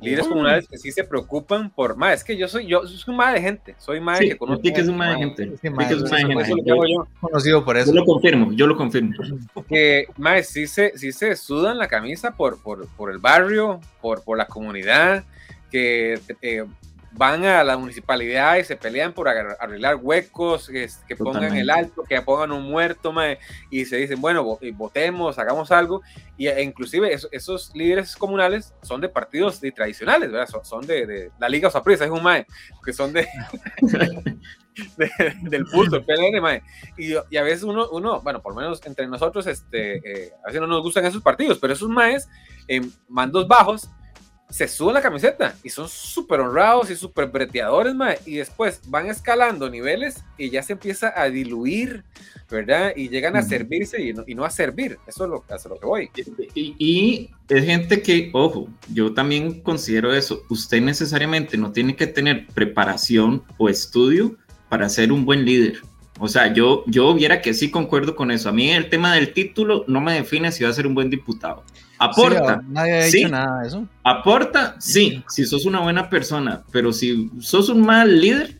líderes 0.00 0.26
comunales 0.28 0.68
que 0.68 0.78
sí 0.78 0.92
se 0.92 1.04
preocupan 1.04 1.70
por, 1.70 1.96
más 1.96 2.14
es 2.14 2.24
que 2.24 2.36
yo 2.36 2.46
soy, 2.48 2.66
yo 2.66 2.86
soy 2.86 2.98
un 3.08 3.16
mae 3.16 3.34
de 3.34 3.40
gente, 3.40 3.74
soy 3.78 4.00
Sí, 4.18 4.28
que 4.28 4.38
conozco. 4.38 4.62
es 4.64 4.88
un 4.88 4.96
de 4.98 5.16
gente. 5.16 5.42
Es 5.62 5.64
un 5.70 5.76
de 5.76 6.44
gente. 6.44 6.62
yo. 6.64 7.06
conocido 7.20 7.64
por 7.64 7.76
Yo 7.76 7.82
eso. 7.82 7.92
lo 7.94 8.04
confirmo, 8.04 8.52
yo 8.52 8.66
lo 8.66 8.76
confirmo. 8.76 9.14
que 9.68 10.06
mae, 10.16 10.42
sí 10.44 10.66
se, 10.66 10.96
sí 10.96 11.12
se 11.12 11.34
sudan 11.36 11.78
la 11.78 11.88
camisa 11.88 12.32
por, 12.36 12.62
por, 12.62 12.86
por 12.96 13.10
el 13.10 13.18
barrio, 13.18 13.80
por, 14.00 14.22
por 14.22 14.38
la 14.38 14.46
comunidad, 14.46 15.24
que 15.70 16.20
eh, 16.42 16.64
van 17.18 17.44
a 17.44 17.64
la 17.64 17.76
municipalidad 17.76 18.56
y 18.56 18.64
se 18.64 18.76
pelean 18.76 19.12
por 19.12 19.28
arreglar 19.28 19.96
huecos, 19.96 20.68
que, 20.68 20.88
que 21.08 21.16
pongan 21.16 21.56
el 21.56 21.68
alto, 21.68 22.04
que 22.04 22.22
pongan 22.22 22.52
un 22.52 22.62
muerto, 22.62 23.12
mae, 23.12 23.38
y 23.70 23.84
se 23.84 23.96
dicen, 23.96 24.20
bueno, 24.20 24.58
votemos, 24.74 25.36
hagamos 25.38 25.72
algo, 25.72 26.00
y 26.36 26.46
e 26.46 26.62
inclusive 26.62 27.12
eso- 27.12 27.28
esos 27.32 27.74
líderes 27.74 28.14
comunales 28.16 28.72
son 28.82 29.00
de 29.00 29.08
partidos 29.08 29.60
de- 29.60 29.72
tradicionales, 29.72 30.30
¿verdad? 30.30 30.46
Son, 30.48 30.64
son 30.64 30.86
de, 30.86 31.06
de 31.06 31.30
la 31.40 31.48
Liga 31.48 31.68
Saprissa, 31.70 32.04
es 32.04 32.10
un 32.10 32.22
mae, 32.22 32.46
que 32.84 32.92
son 32.92 33.12
de, 33.12 33.26
de- 34.96 35.34
del 35.42 35.64
pulso, 35.66 35.96
el 35.96 36.04
PLN, 36.04 36.40
mae. 36.40 36.62
Y, 36.96 37.14
y 37.30 37.36
a 37.36 37.42
veces 37.42 37.64
uno, 37.64 37.88
uno, 37.90 38.20
bueno, 38.20 38.40
por 38.40 38.54
lo 38.54 38.60
menos 38.60 38.80
entre 38.86 39.06
nosotros, 39.08 39.46
este, 39.48 39.96
eh, 39.96 40.32
a 40.44 40.46
veces 40.46 40.60
no 40.60 40.66
nos 40.68 40.82
gustan 40.82 41.04
esos 41.04 41.22
partidos, 41.22 41.58
pero 41.58 41.72
esos 41.72 41.88
maes 41.88 42.28
en 42.68 42.92
mandos 43.08 43.48
bajos 43.48 43.88
se 44.50 44.66
suben 44.66 44.94
la 44.94 45.02
camiseta 45.02 45.54
y 45.62 45.68
son 45.68 45.88
súper 45.88 46.40
honrados 46.40 46.90
y 46.90 46.96
súper 46.96 47.26
breteadores, 47.26 47.94
mae, 47.94 48.18
y 48.24 48.36
después 48.36 48.80
van 48.86 49.06
escalando 49.06 49.68
niveles 49.68 50.24
y 50.38 50.50
ya 50.50 50.62
se 50.62 50.72
empieza 50.72 51.12
a 51.14 51.28
diluir, 51.28 52.02
¿verdad? 52.50 52.92
Y 52.96 53.10
llegan 53.10 53.36
a 53.36 53.42
servirse 53.42 54.02
y 54.02 54.14
no, 54.14 54.24
y 54.26 54.34
no 54.34 54.44
a 54.44 54.50
servir, 54.50 54.98
eso 55.06 55.24
es 55.24 55.30
lo, 55.30 55.44
a 55.48 55.68
lo 55.68 55.78
que 55.78 55.86
voy. 55.86 56.10
Y, 56.54 56.74
y 56.78 57.30
es 57.48 57.64
gente 57.64 58.00
que, 58.00 58.30
ojo, 58.32 58.68
yo 58.92 59.12
también 59.12 59.60
considero 59.60 60.14
eso. 60.14 60.42
Usted 60.48 60.80
necesariamente 60.80 61.58
no 61.58 61.72
tiene 61.72 61.94
que 61.94 62.06
tener 62.06 62.46
preparación 62.48 63.42
o 63.58 63.68
estudio 63.68 64.36
para 64.70 64.88
ser 64.88 65.12
un 65.12 65.26
buen 65.26 65.44
líder. 65.44 65.82
O 66.18 66.28
sea, 66.28 66.52
yo, 66.52 66.84
yo 66.86 67.14
viera 67.14 67.40
que 67.40 67.54
sí 67.54 67.70
concuerdo 67.70 68.16
con 68.16 68.30
eso. 68.30 68.48
A 68.48 68.52
mí 68.52 68.70
el 68.70 68.90
tema 68.90 69.14
del 69.14 69.32
título 69.32 69.84
no 69.86 70.00
me 70.00 70.14
define 70.14 70.52
si 70.52 70.64
va 70.64 70.70
a 70.70 70.72
ser 70.72 70.86
un 70.86 70.94
buen 70.94 71.10
diputado. 71.10 71.64
Aporta. 71.98 72.62
nadie 72.68 72.94
ha 72.94 73.04
dicho 73.04 73.28
nada 73.28 73.60
de 73.60 73.68
eso. 73.68 73.86
Aporta, 74.04 74.76
sí, 74.78 75.22
si 75.28 75.44
sos 75.44 75.66
una 75.66 75.80
buena 75.80 76.08
persona, 76.08 76.62
pero 76.70 76.92
si 76.92 77.30
sos 77.40 77.68
un 77.68 77.84
mal 77.84 78.20
líder, 78.20 78.58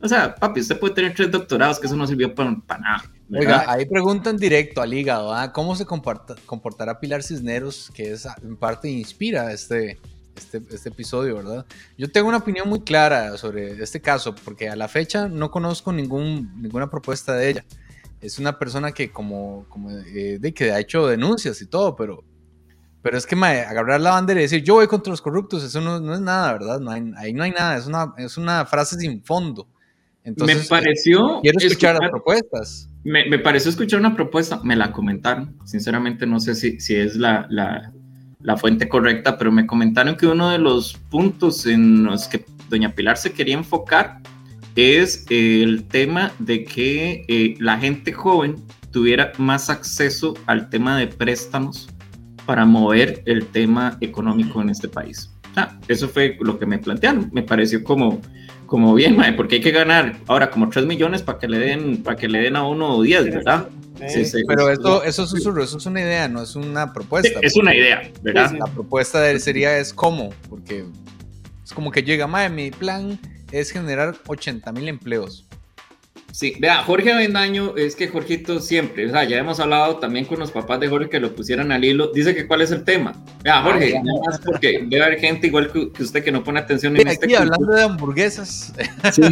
o 0.00 0.08
sea, 0.08 0.34
papi, 0.34 0.60
usted 0.60 0.78
puede 0.78 0.94
tener 0.94 1.14
tres 1.14 1.30
doctorados, 1.30 1.80
que 1.80 1.86
eso 1.86 1.96
no 1.96 2.06
sirvió 2.06 2.34
para, 2.34 2.50
nada. 2.50 3.04
Oiga, 3.32 3.64
ahí 3.66 3.86
preguntan 3.86 4.36
directo 4.36 4.80
al 4.80 4.94
hígado, 4.94 5.34
¿ah? 5.34 5.52
¿cómo 5.52 5.74
se 5.74 5.84
comportará 5.84 7.00
Pilar 7.00 7.24
Cisneros, 7.24 7.90
que 7.92 8.12
es 8.12 8.26
en 8.42 8.56
parte 8.56 8.88
inspira 8.88 9.52
este, 9.52 9.98
este, 10.36 10.62
este, 10.70 10.88
episodio, 10.90 11.36
¿verdad? 11.36 11.66
Yo 11.96 12.10
tengo 12.10 12.28
una 12.28 12.38
opinión 12.38 12.68
muy 12.68 12.80
clara 12.80 13.36
sobre 13.38 13.82
este 13.82 14.00
caso, 14.00 14.34
porque 14.34 14.68
a 14.68 14.76
la 14.76 14.88
fecha 14.88 15.28
no 15.28 15.50
conozco 15.50 15.92
ningún, 15.92 16.60
ninguna 16.60 16.90
propuesta 16.90 17.34
de 17.34 17.50
ella. 17.50 17.64
Es 18.20 18.38
una 18.38 18.58
persona 18.58 18.92
que 18.92 19.10
como, 19.10 19.66
como 19.68 19.90
eh, 19.90 20.38
de, 20.40 20.54
que 20.54 20.72
ha 20.72 20.80
hecho 20.80 21.06
denuncias 21.06 21.60
y 21.62 21.66
todo, 21.66 21.96
pero, 21.96 22.24
pero 23.02 23.16
es 23.16 23.26
que 23.26 23.34
agarrar 23.34 24.00
la 24.00 24.10
bandera 24.10 24.40
y 24.40 24.44
decir 24.44 24.62
yo 24.62 24.74
voy 24.74 24.86
contra 24.86 25.10
los 25.10 25.22
corruptos, 25.22 25.62
eso 25.64 25.80
no, 25.80 26.00
no 26.00 26.14
es 26.14 26.20
nada, 26.20 26.52
¿verdad? 26.52 26.80
No 26.80 26.90
hay, 26.90 27.12
ahí 27.16 27.32
no 27.32 27.42
hay 27.42 27.52
nada, 27.52 27.76
es 27.76 27.86
una, 27.86 28.14
es 28.18 28.36
una 28.36 28.64
frase 28.66 28.96
sin 28.96 29.22
fondo. 29.22 29.68
Entonces, 30.24 30.62
me 30.62 30.68
pareció... 30.68 31.40
Quiero 31.40 31.58
escuchar, 31.60 31.96
las 32.00 32.10
propuestas. 32.10 32.88
Me, 33.04 33.28
me, 33.28 33.38
pareció 33.38 33.70
escuchar 33.70 34.00
una 34.00 34.16
propuesta, 34.16 34.60
me 34.64 34.74
la 34.74 34.90
comentaron, 34.90 35.56
sinceramente 35.64 36.26
no 36.26 36.40
sé 36.40 36.56
si, 36.56 36.80
si 36.80 36.96
es 36.96 37.14
la, 37.14 37.46
la 37.48 37.92
la 38.40 38.56
fuente 38.56 38.88
correcta, 38.88 39.38
pero 39.38 39.50
me 39.50 39.66
comentaron 39.66 40.16
que 40.16 40.26
uno 40.26 40.50
de 40.50 40.58
los 40.58 40.94
puntos 41.10 41.66
en 41.66 42.04
los 42.04 42.28
que 42.28 42.44
doña 42.68 42.94
Pilar 42.94 43.16
se 43.16 43.32
quería 43.32 43.54
enfocar 43.54 44.18
es 44.76 45.24
el 45.30 45.84
tema 45.84 46.32
de 46.38 46.64
que 46.64 47.24
eh, 47.28 47.54
la 47.58 47.78
gente 47.78 48.12
joven 48.12 48.56
tuviera 48.90 49.32
más 49.38 49.70
acceso 49.70 50.34
al 50.46 50.68
tema 50.68 50.98
de 50.98 51.06
préstamos 51.06 51.88
para 52.44 52.64
mover 52.64 53.22
el 53.26 53.46
tema 53.46 53.96
económico 54.00 54.60
en 54.60 54.70
este 54.70 54.88
país. 54.88 55.32
Ah, 55.56 55.74
eso 55.88 56.08
fue 56.08 56.36
lo 56.40 56.58
que 56.58 56.66
me 56.66 56.78
plantearon. 56.78 57.30
Me 57.32 57.42
pareció 57.42 57.82
como, 57.82 58.20
como 58.66 58.94
bien, 58.94 59.16
porque 59.36 59.56
hay 59.56 59.60
que 59.62 59.70
ganar 59.70 60.16
ahora 60.26 60.50
como 60.50 60.68
3 60.68 60.84
millones 60.86 61.22
para 61.22 61.38
que 61.38 61.48
le 61.48 61.58
den, 61.58 62.02
para 62.02 62.16
que 62.16 62.28
le 62.28 62.40
den 62.40 62.56
a 62.56 62.66
uno 62.66 63.00
10, 63.00 63.24
¿verdad? 63.34 63.68
Pero 64.46 64.70
eso, 64.70 65.02
eso, 65.02 65.24
es 65.24 65.32
eso 65.34 65.76
es 65.78 65.86
una 65.86 66.00
idea, 66.00 66.28
no 66.28 66.42
es 66.42 66.56
una 66.56 66.92
propuesta. 66.92 67.38
es 67.42 67.56
una 67.56 67.74
idea, 67.74 68.10
¿verdad? 68.22 68.52
La 68.52 68.66
propuesta 68.66 69.38
sería 69.38 69.78
es 69.78 69.92
cómo, 69.92 70.30
porque 70.48 70.84
es 71.64 71.72
como 71.72 71.90
que 71.90 72.02
llega, 72.02 72.26
madre, 72.26 72.50
mi 72.50 72.70
plan 72.70 73.18
es 73.52 73.70
generar 73.70 74.16
80 74.26 74.72
mil 74.72 74.88
empleos. 74.88 75.45
Sí, 76.36 76.52
vea, 76.58 76.82
Jorge 76.82 77.14
Avendaño, 77.14 77.74
es 77.78 77.96
que 77.96 78.08
Jorgito 78.08 78.60
siempre, 78.60 79.06
o 79.06 79.10
sea, 79.10 79.24
ya 79.24 79.38
hemos 79.38 79.58
hablado 79.58 79.96
también 79.96 80.26
con 80.26 80.38
los 80.38 80.50
papás 80.50 80.78
de 80.80 80.86
Jorge 80.86 81.08
que 81.08 81.18
lo 81.18 81.34
pusieran 81.34 81.72
al 81.72 81.82
hilo, 81.82 82.08
dice 82.08 82.34
que 82.34 82.46
cuál 82.46 82.60
es 82.60 82.70
el 82.72 82.84
tema. 82.84 83.14
Vea, 83.42 83.62
Jorge, 83.62 83.96
ah, 83.96 84.02
nada 84.04 84.20
más 84.26 84.38
porque 84.44 84.84
debe 84.86 85.02
haber 85.02 85.18
gente 85.18 85.46
igual 85.46 85.72
que, 85.72 85.90
usted 86.02 86.22
que 86.22 86.30
no 86.30 86.44
pone 86.44 86.60
atención 86.60 86.94
en 86.94 87.08
este 87.08 87.24
Aquí 87.24 87.34
hablando 87.36 87.72
de 87.72 87.82
hamburguesas. 87.84 88.74
Sí. 89.12 89.22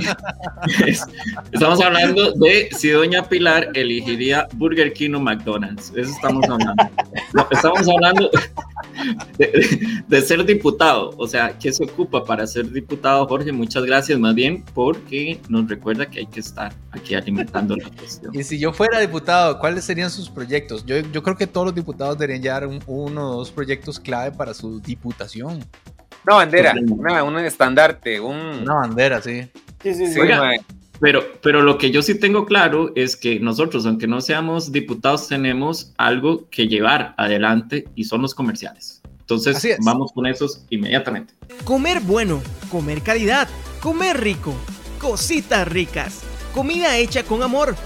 estamos 1.53 1.81
hablando 1.83 2.33
de 2.33 2.69
si 2.71 2.89
doña 2.89 3.29
Pilar 3.29 3.69
elegiría 3.75 4.47
Burger 4.55 4.93
King 4.93 5.15
o 5.15 5.21
McDonald's, 5.21 5.93
eso 5.97 6.11
estamos 6.11 6.49
hablando. 6.49 6.91
estamos 7.51 7.89
hablando 7.89 8.31
de, 10.09 10.23
ser 10.23 10.45
diputado, 10.45 11.13
o 11.19 11.27
sea, 11.27 11.59
¿qué 11.59 11.73
se 11.73 11.85
ocupa 11.85 12.25
para 12.25 12.47
ser 12.47 12.71
diputado, 12.71 13.27
Jorge? 13.27 13.53
Muchas 13.53 13.85
gracias 13.85 14.19
más 14.19 14.35
bien 14.35 14.65
porque 14.75 15.41
nos 15.49 15.69
recuerda 15.69 16.07
que 16.07 16.21
hay 16.21 16.27
que 16.27 16.41
estar 16.41 16.73
aquí 16.95 17.15
alimentando 17.15 17.77
la 17.77 17.89
cuestión. 17.91 18.35
Y 18.35 18.43
si 18.45 18.59
yo 18.59 18.73
fuera 18.73 19.01
diputado, 19.01 19.59
¿cuáles 19.59 19.85
serían 19.85 20.11
sus 20.11 20.31
proyectos? 20.31 20.85
Yo, 20.87 20.99
yo 20.99 21.23
creo 21.23 21.37
que 21.37 21.47
todos 21.47 21.67
los 21.67 21.75
diputados 21.75 22.19
deberían 22.19 22.43
llevar 22.43 22.81
uno 22.87 23.31
o 23.31 23.37
dos 23.37 23.51
proyectos 23.51 24.01
clave 24.01 24.33
para 24.33 24.55
su 24.55 24.81
diputación. 24.81 25.65
Una 26.27 26.37
bandera, 26.37 26.75
un 27.25 27.39
estandarte, 27.39 28.19
un... 28.21 28.37
Una 28.37 28.75
bandera, 28.75 29.21
sí. 29.21 29.43
Sí, 29.83 29.95
sí, 29.95 30.07
sí. 30.07 30.21
pero, 30.99 31.23
pero 31.43 31.61
lo 31.61 31.77
que 31.77 31.91
yo 31.91 32.01
sí 32.01 32.19
tengo 32.19 32.47
claro 32.47 32.93
es 32.95 33.17
que 33.17 33.39
nosotros, 33.39 33.85
aunque 33.85 34.07
no 34.07 34.23
seamos 34.23 34.73
diputados, 34.73 35.29
tenemos 35.29 35.93
algo 35.99 36.49
que 36.49 36.67
llevar 36.67 37.15
adelante 37.19 37.87
y 37.95 38.05
son 38.05 38.23
los 38.23 38.35
comerciales. 38.35 39.03
Entonces, 39.21 39.77
vamos 39.85 40.13
con 40.13 40.27
esos 40.27 40.65
inmediatamente. 40.71 41.35
Comer 41.65 42.01
bueno, 42.01 42.43
comer 42.71 43.03
calidad, 43.03 43.49
comer 43.81 44.21
rico, 44.21 44.55
cositas 44.99 45.69
ricas 45.69 46.23
comida 46.55 46.97
hecha 46.97 47.23
con 47.25 47.43
amor. 47.43 47.77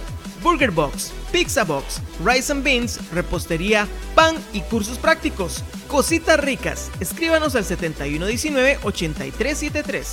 Burger 0.42 0.70
Box, 0.70 1.12
Pizza 1.32 1.64
Box, 1.64 2.02
Rice 2.24 2.52
and 2.52 2.62
Beans, 2.62 3.00
repostería, 3.12 3.88
pan 4.14 4.36
y 4.52 4.60
cursos 4.60 4.98
prácticos. 4.98 5.64
Cositas 5.88 6.38
ricas. 6.38 6.92
Escríbanos 7.00 7.56
al 7.56 7.64
7119-8373. 7.64 10.04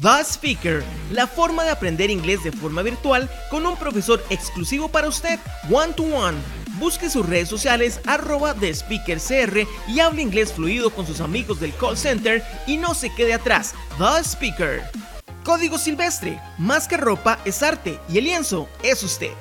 The 0.00 0.24
Speaker, 0.24 0.84
la 1.10 1.26
forma 1.26 1.64
de 1.64 1.70
aprender 1.70 2.10
inglés 2.10 2.44
de 2.44 2.52
forma 2.52 2.82
virtual 2.82 3.28
con 3.50 3.66
un 3.66 3.76
profesor 3.76 4.24
exclusivo 4.30 4.88
para 4.88 5.08
usted, 5.08 5.40
one 5.70 5.92
to 5.94 6.04
one. 6.04 6.38
Busque 6.78 7.10
sus 7.10 7.26
redes 7.26 7.48
sociales 7.48 8.00
arroba 8.06 8.54
The 8.54 8.72
Speaker 8.74 9.18
CR 9.18 9.66
y 9.88 9.98
hable 10.00 10.22
inglés 10.22 10.52
fluido 10.52 10.90
con 10.90 11.06
sus 11.06 11.20
amigos 11.20 11.60
del 11.60 11.74
call 11.74 11.96
center 11.96 12.42
y 12.66 12.76
no 12.76 12.94
se 12.94 13.12
quede 13.14 13.34
atrás. 13.34 13.74
The 13.98 14.24
Speaker. 14.24 14.82
Código 15.44 15.76
Silvestre, 15.76 16.40
más 16.56 16.86
que 16.86 16.96
ropa 16.96 17.40
es 17.44 17.64
arte 17.64 17.98
y 18.08 18.18
el 18.18 18.24
lienzo 18.24 18.68
es 18.84 19.02
usted. 19.02 19.32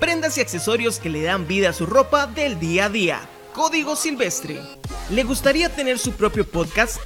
Prendas 0.00 0.38
y 0.38 0.40
accesorios 0.40 0.98
que 0.98 1.10
le 1.10 1.22
dan 1.22 1.46
vida 1.46 1.68
a 1.68 1.72
su 1.74 1.84
ropa 1.84 2.26
del 2.26 2.58
día 2.58 2.86
a 2.86 2.88
día. 2.88 3.20
Código 3.52 3.94
Silvestre. 3.94 4.62
¿Le 5.10 5.24
gustaría 5.24 5.68
tener 5.68 5.98
su 5.98 6.12
propio 6.12 6.48
podcast? 6.48 6.96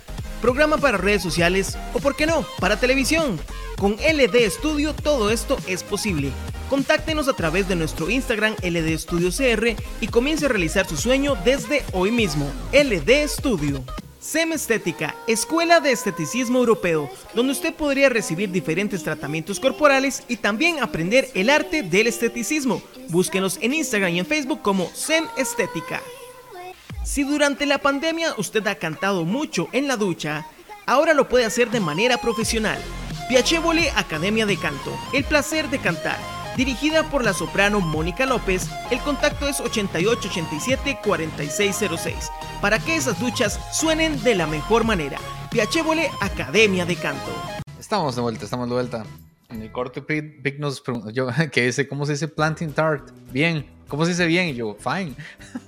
Programa 0.40 0.76
para 0.76 0.96
redes 0.96 1.22
sociales 1.22 1.76
o, 1.92 1.98
por 1.98 2.14
qué 2.14 2.26
no, 2.26 2.46
para 2.60 2.78
televisión. 2.78 3.40
Con 3.78 3.94
LD 3.94 4.48
Studio 4.48 4.94
todo 4.94 5.30
esto 5.30 5.58
es 5.66 5.82
posible. 5.82 6.30
Contáctenos 6.70 7.26
a 7.26 7.32
través 7.32 7.66
de 7.66 7.74
nuestro 7.74 8.08
Instagram 8.10 8.54
LD 8.62 8.96
Studio 8.96 9.30
CR 9.30 9.74
y 10.00 10.06
comience 10.06 10.46
a 10.46 10.48
realizar 10.48 10.86
su 10.86 10.96
sueño 10.96 11.34
desde 11.44 11.82
hoy 11.92 12.12
mismo. 12.12 12.48
LD 12.72 13.26
Studio. 13.26 13.84
SEM 14.26 14.54
Estética, 14.54 15.14
Escuela 15.28 15.78
de 15.78 15.92
Esteticismo 15.92 16.58
Europeo, 16.58 17.08
donde 17.32 17.52
usted 17.52 17.72
podría 17.72 18.08
recibir 18.08 18.50
diferentes 18.50 19.04
tratamientos 19.04 19.60
corporales 19.60 20.24
y 20.26 20.38
también 20.38 20.82
aprender 20.82 21.28
el 21.34 21.48
arte 21.48 21.84
del 21.84 22.08
esteticismo. 22.08 22.82
Búsquenos 23.08 23.56
en 23.62 23.72
Instagram 23.72 24.12
y 24.14 24.18
en 24.18 24.26
Facebook 24.26 24.62
como 24.62 24.90
SEM 24.94 25.26
Estética. 25.36 26.02
Si 27.04 27.22
durante 27.22 27.66
la 27.66 27.78
pandemia 27.78 28.34
usted 28.36 28.66
ha 28.66 28.74
cantado 28.74 29.24
mucho 29.24 29.68
en 29.70 29.86
la 29.86 29.96
ducha, 29.96 30.44
ahora 30.86 31.14
lo 31.14 31.28
puede 31.28 31.44
hacer 31.44 31.70
de 31.70 31.78
manera 31.78 32.18
profesional. 32.18 32.78
Piacevole 33.28 33.92
Academia 33.94 34.44
de 34.44 34.56
Canto, 34.56 34.92
el 35.12 35.22
placer 35.22 35.70
de 35.70 35.78
cantar 35.78 36.35
dirigida 36.56 37.04
por 37.04 37.22
la 37.24 37.32
soprano 37.32 37.80
Mónica 37.80 38.26
López. 38.26 38.68
El 38.90 38.98
contacto 39.00 39.46
es 39.46 39.60
8887-4606 39.60 42.30
para 42.60 42.78
que 42.78 42.96
esas 42.96 43.18
duchas 43.20 43.60
suenen 43.72 44.22
de 44.22 44.34
la 44.34 44.46
mejor 44.46 44.84
manera. 44.84 45.18
Piacevole 45.50 46.10
Academia 46.20 46.84
de 46.86 46.96
Canto. 46.96 47.30
Estamos 47.78 48.16
de 48.16 48.22
vuelta, 48.22 48.44
estamos 48.44 48.68
de 48.68 48.74
vuelta. 48.74 49.04
En 49.48 49.62
el 49.62 49.70
corte 49.70 50.02
Pic 50.02 50.58
nos 50.58 50.80
preguntó, 50.80 51.10
yo, 51.10 51.28
que 51.52 51.66
dice, 51.66 51.86
¿cómo 51.86 52.04
se 52.06 52.12
dice 52.12 52.28
planting 52.28 52.72
tart? 52.72 53.10
Bien. 53.30 53.76
¿Cómo 53.88 54.04
se 54.04 54.10
dice 54.10 54.26
bien? 54.26 54.48
Y 54.48 54.54
yo, 54.54 54.74
fine. 54.74 55.14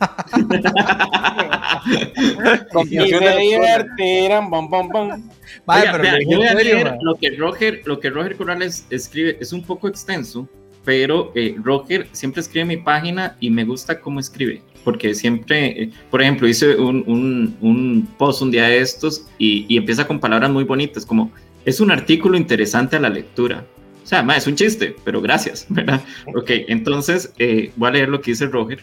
lo 7.00 7.14
que 7.14 7.30
Roger, 7.36 7.82
lo 7.84 8.00
que 8.00 8.10
Roger 8.10 8.36
Corrales 8.36 8.84
escribe 8.90 9.38
es 9.40 9.52
un 9.52 9.62
poco 9.62 9.86
extenso, 9.86 10.48
pero 10.88 11.32
eh, 11.34 11.54
Roger 11.62 12.08
siempre 12.12 12.40
escribe 12.40 12.64
mi 12.64 12.78
página 12.78 13.36
y 13.40 13.50
me 13.50 13.62
gusta 13.62 14.00
cómo 14.00 14.20
escribe, 14.20 14.62
porque 14.84 15.14
siempre, 15.14 15.82
eh, 15.82 15.90
por 16.10 16.22
ejemplo, 16.22 16.48
hice 16.48 16.76
un, 16.76 17.04
un, 17.60 18.08
post 18.16 18.40
un 18.40 18.50
día 18.50 18.68
de 18.68 18.78
estos 18.78 19.26
y, 19.36 19.66
y, 19.68 19.76
empieza 19.76 20.06
con 20.06 20.18
palabras 20.18 20.50
muy 20.50 20.64
bonitas, 20.64 21.04
como 21.04 21.30
es 21.66 21.80
un 21.80 21.90
artículo 21.90 22.38
interesante 22.38 22.96
a 22.96 23.00
la 23.00 23.10
lectura. 23.10 23.66
O 24.02 24.06
sea, 24.06 24.26
es 24.34 24.46
un 24.46 24.54
chiste, 24.54 24.96
pero 25.04 25.20
gracias, 25.20 25.66
¿verdad? 25.68 26.02
Ok, 26.34 26.52
entonces 26.68 27.34
eh, 27.38 27.70
voy 27.76 27.88
a 27.90 27.92
leer 27.92 28.08
lo 28.08 28.22
que 28.22 28.30
dice 28.30 28.46
Roger. 28.46 28.82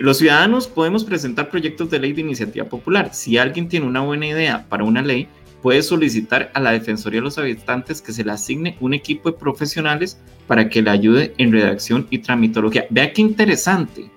los 0.00 0.18
ciudadanos 0.18 0.66
podemos 0.66 1.02
presentar 1.02 1.48
proyectos 1.48 1.88
de 1.88 1.98
ley 1.98 2.12
de 2.12 2.20
iniciativa 2.20 2.66
popular. 2.66 3.08
Si 3.14 3.38
alguien 3.38 3.70
tiene 3.70 3.86
una 3.86 4.02
buena 4.02 4.26
idea 4.26 4.66
para 4.68 4.84
una 4.84 5.00
ley, 5.00 5.28
puede 5.64 5.82
solicitar 5.82 6.50
a 6.52 6.60
la 6.60 6.72
Defensoría 6.72 7.20
de 7.20 7.24
los 7.24 7.38
Habitantes 7.38 8.02
que 8.02 8.12
se 8.12 8.22
le 8.22 8.32
asigne 8.32 8.76
un 8.80 8.92
equipo 8.92 9.30
de 9.30 9.38
profesionales 9.38 10.18
para 10.46 10.68
que 10.68 10.82
le 10.82 10.90
ayude 10.90 11.32
en 11.38 11.52
redacción 11.52 12.06
y 12.10 12.18
tramitología. 12.18 12.84
Vea 12.90 13.14
qué 13.14 13.22
interesante. 13.22 14.10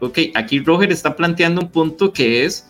Ok, 0.00 0.18
aquí 0.34 0.58
Roger 0.58 0.92
está 0.92 1.16
planteando 1.16 1.62
un 1.62 1.70
punto 1.70 2.12
que 2.12 2.44
es, 2.44 2.66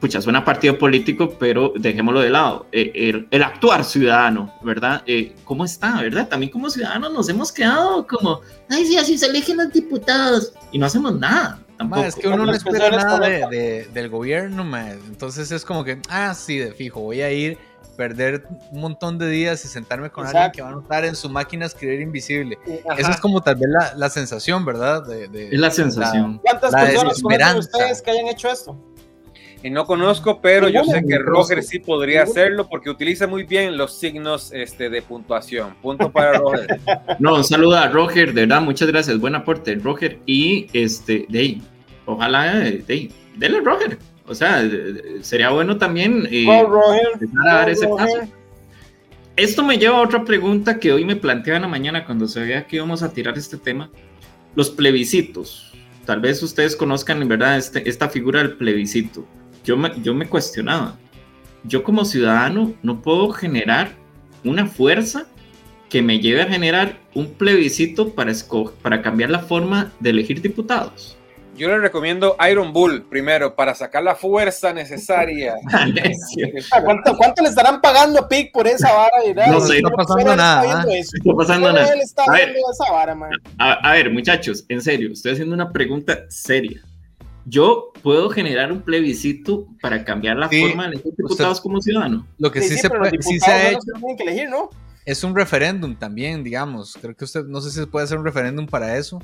pucha, 0.00 0.22
suena 0.22 0.46
partido 0.46 0.78
político, 0.78 1.36
pero 1.38 1.74
dejémoslo 1.76 2.20
de 2.20 2.30
lado. 2.30 2.68
Eh, 2.72 3.26
el, 3.30 3.42
actuar 3.42 3.84
ciudadano, 3.84 4.54
¿verdad? 4.62 5.02
Eh, 5.06 5.36
¿Cómo 5.44 5.66
está, 5.66 6.00
verdad? 6.00 6.26
También 6.30 6.50
como 6.50 6.70
ciudadanos 6.70 7.12
nos 7.12 7.28
hemos 7.28 7.52
quedado 7.52 8.06
como, 8.06 8.40
ay, 8.70 8.86
sí, 8.86 8.96
así 8.96 9.18
se 9.18 9.26
eligen 9.26 9.58
los 9.58 9.70
diputados 9.70 10.54
y 10.72 10.78
no 10.78 10.86
hacemos 10.86 11.20
nada. 11.20 11.63
Tampoco. 11.76 12.00
Ma, 12.02 12.06
es 12.06 12.14
que 12.14 12.28
uno 12.28 12.46
no 12.46 12.52
espera 12.52 12.90
nada 12.90 13.18
de- 13.48 13.88
del 13.92 14.08
gobierno, 14.08 14.64
ma. 14.64 14.90
entonces 14.90 15.50
es 15.50 15.64
como 15.64 15.82
que, 15.84 16.00
ah, 16.08 16.32
sí, 16.34 16.58
de 16.58 16.72
fijo, 16.72 17.00
voy 17.00 17.22
a 17.22 17.30
ir, 17.32 17.58
perder 17.96 18.46
un 18.72 18.80
montón 18.80 19.18
de 19.18 19.28
días 19.28 19.64
y 19.64 19.68
sentarme 19.68 20.10
con 20.10 20.26
alguien 20.26 20.50
que 20.52 20.62
va 20.62 20.68
a 20.68 20.72
anotar 20.72 21.04
en 21.04 21.14
su 21.14 21.28
máquina 21.28 21.64
a 21.64 21.68
escribir 21.68 22.00
invisible. 22.00 22.58
Ajá. 22.88 23.00
Esa 23.00 23.10
es 23.12 23.20
como 23.20 23.40
tal 23.40 23.54
vez 23.56 23.68
la, 23.68 23.94
la 23.94 24.10
sensación, 24.10 24.64
¿verdad? 24.64 25.04
De, 25.06 25.28
de- 25.28 25.48
Es 25.48 25.58
la 25.58 25.70
sensación. 25.70 26.38
¿Cuántas 26.38 26.72
la 26.72 26.80
personas 26.86 27.22
conocen 27.22 27.58
ustedes 27.58 28.02
que 28.02 28.10
hayan 28.10 28.26
hecho 28.28 28.48
esto? 28.48 28.76
Y 29.64 29.70
no 29.70 29.86
conozco, 29.86 30.40
pero 30.42 30.68
yo 30.68 30.84
sé 30.84 31.02
que. 31.08 31.18
Roger 31.18 31.62
sí 31.62 31.78
podría 31.78 32.22
hacerlo 32.24 32.68
porque 32.68 32.90
utiliza 32.90 33.26
muy 33.26 33.44
bien 33.44 33.78
los 33.78 33.98
signos 33.98 34.52
este, 34.52 34.90
de 34.90 35.00
puntuación. 35.00 35.74
Punto 35.80 36.12
para 36.12 36.38
Roger. 36.38 36.78
No, 37.18 37.36
un 37.36 37.44
saludo 37.44 37.76
a 37.76 37.88
Roger, 37.88 38.34
de 38.34 38.42
verdad, 38.42 38.60
muchas 38.60 38.88
gracias. 38.88 39.18
Buen 39.18 39.34
aporte, 39.34 39.74
Roger. 39.76 40.18
Y 40.26 40.66
este, 40.74 41.24
de 41.30 41.38
ahí, 41.38 41.62
ojalá, 42.04 42.68
eh, 42.68 42.84
de 42.86 42.92
ahí, 42.94 43.12
dele 43.36 43.60
Roger. 43.62 43.98
O 44.26 44.34
sea, 44.34 44.62
de- 44.62 45.20
sería 45.22 45.48
bueno 45.48 45.78
también 45.78 46.28
eh, 46.30 46.44
Go, 46.44 46.64
Roger. 46.68 47.08
empezar 47.14 47.48
a 47.48 47.54
dar 47.54 47.70
ese 47.70 47.86
Roger. 47.86 48.06
paso. 48.20 48.32
Esto 49.36 49.64
me 49.64 49.78
lleva 49.78 49.96
a 49.96 50.02
otra 50.02 50.24
pregunta 50.26 50.78
que 50.78 50.92
hoy 50.92 51.06
me 51.06 51.16
planteaba 51.16 51.56
en 51.56 51.62
la 51.62 51.68
mañana 51.68 52.04
cuando 52.04 52.28
se 52.28 52.40
veía 52.40 52.66
que 52.66 52.76
íbamos 52.76 53.02
a 53.02 53.12
tirar 53.14 53.38
este 53.38 53.56
tema. 53.56 53.90
Los 54.54 54.68
plebiscitos. 54.70 55.72
Tal 56.04 56.20
vez 56.20 56.42
ustedes 56.42 56.76
conozcan 56.76 57.22
en 57.22 57.28
verdad 57.28 57.56
este- 57.56 57.88
esta 57.88 58.10
figura 58.10 58.40
del 58.40 58.58
plebiscito. 58.58 59.26
Yo 59.64 59.76
me, 59.76 59.90
yo 60.02 60.14
me 60.14 60.28
cuestionaba. 60.28 60.96
Yo 61.64 61.82
como 61.82 62.04
ciudadano 62.04 62.74
no 62.82 63.00
puedo 63.00 63.30
generar 63.30 63.92
una 64.44 64.66
fuerza 64.66 65.26
que 65.88 66.02
me 66.02 66.18
lleve 66.20 66.42
a 66.42 66.46
generar 66.46 66.98
un 67.14 67.32
plebiscito 67.32 68.14
para, 68.14 68.32
para 68.82 69.00
cambiar 69.00 69.30
la 69.30 69.38
forma 69.38 69.92
de 70.00 70.10
elegir 70.10 70.42
diputados. 70.42 71.16
Yo 71.56 71.68
le 71.68 71.78
recomiendo 71.78 72.36
Iron 72.50 72.72
Bull 72.72 73.04
primero 73.04 73.54
para 73.54 73.76
sacar 73.76 74.02
la 74.02 74.16
fuerza 74.16 74.72
necesaria. 74.72 75.54
Ah, 76.72 76.80
¿Cuánto, 76.82 77.16
cuánto 77.16 77.42
le 77.42 77.48
estarán 77.48 77.80
pagando 77.80 78.18
a 78.20 78.28
Pic 78.28 78.52
por 78.52 78.66
esa 78.66 78.92
vara? 78.92 79.12
No 79.50 79.60
sé. 79.60 79.80
No 79.80 79.88
está 79.88 79.96
pasando 79.96 80.36
nada, 80.36 80.84
eso. 80.92 81.12
No 81.24 81.30
está 81.30 81.36
pasando 81.36 81.72
nada. 81.72 81.94
está 81.94 82.24
A 82.24 82.32
ver. 82.32 82.50
viendo 82.50 82.70
esa 82.72 82.92
vara, 82.92 83.14
man. 83.14 83.30
A, 83.58 83.72
a 83.74 83.92
ver, 83.92 84.10
muchachos, 84.10 84.64
en 84.68 84.82
serio, 84.82 85.12
estoy 85.12 85.32
haciendo 85.32 85.54
una 85.54 85.70
pregunta 85.70 86.24
seria. 86.28 86.82
Yo 87.46 87.92
puedo 88.02 88.30
generar 88.30 88.72
un 88.72 88.80
plebiscito 88.82 89.66
para 89.80 90.04
cambiar 90.04 90.36
la 90.38 90.48
Sí, 90.48 90.60
forma 90.60 90.84
de 90.84 90.88
elegir 90.94 91.12
diputados 91.16 91.60
como 91.60 91.80
ciudadano. 91.80 92.26
Lo 92.38 92.50
que 92.50 92.60
sí, 92.62 92.68
Sí, 92.70 92.74
sí, 92.76 92.80
se, 92.80 92.88
puede- 92.90 93.10
sí 93.22 93.34
diputados 93.34 93.44
se 93.44 93.50
ha 93.50 93.70
hecho 93.70 93.78
que 93.80 93.98
tienen 94.00 94.16
que 94.16 94.22
elegir, 94.24 94.48
¿no? 94.50 94.70
es 95.06 95.22
un 95.22 95.36
referéndum 95.36 95.94
también, 95.96 96.42
digamos. 96.42 96.96
Creo 97.00 97.14
que 97.14 97.24
usted, 97.24 97.44
no 97.44 97.60
sé 97.60 97.70
si 97.70 97.76
se 97.80 97.86
puede 97.86 98.04
hacer 98.04 98.18
un 98.18 98.24
referéndum 98.24 98.66
para 98.66 98.96
eso. 98.96 99.20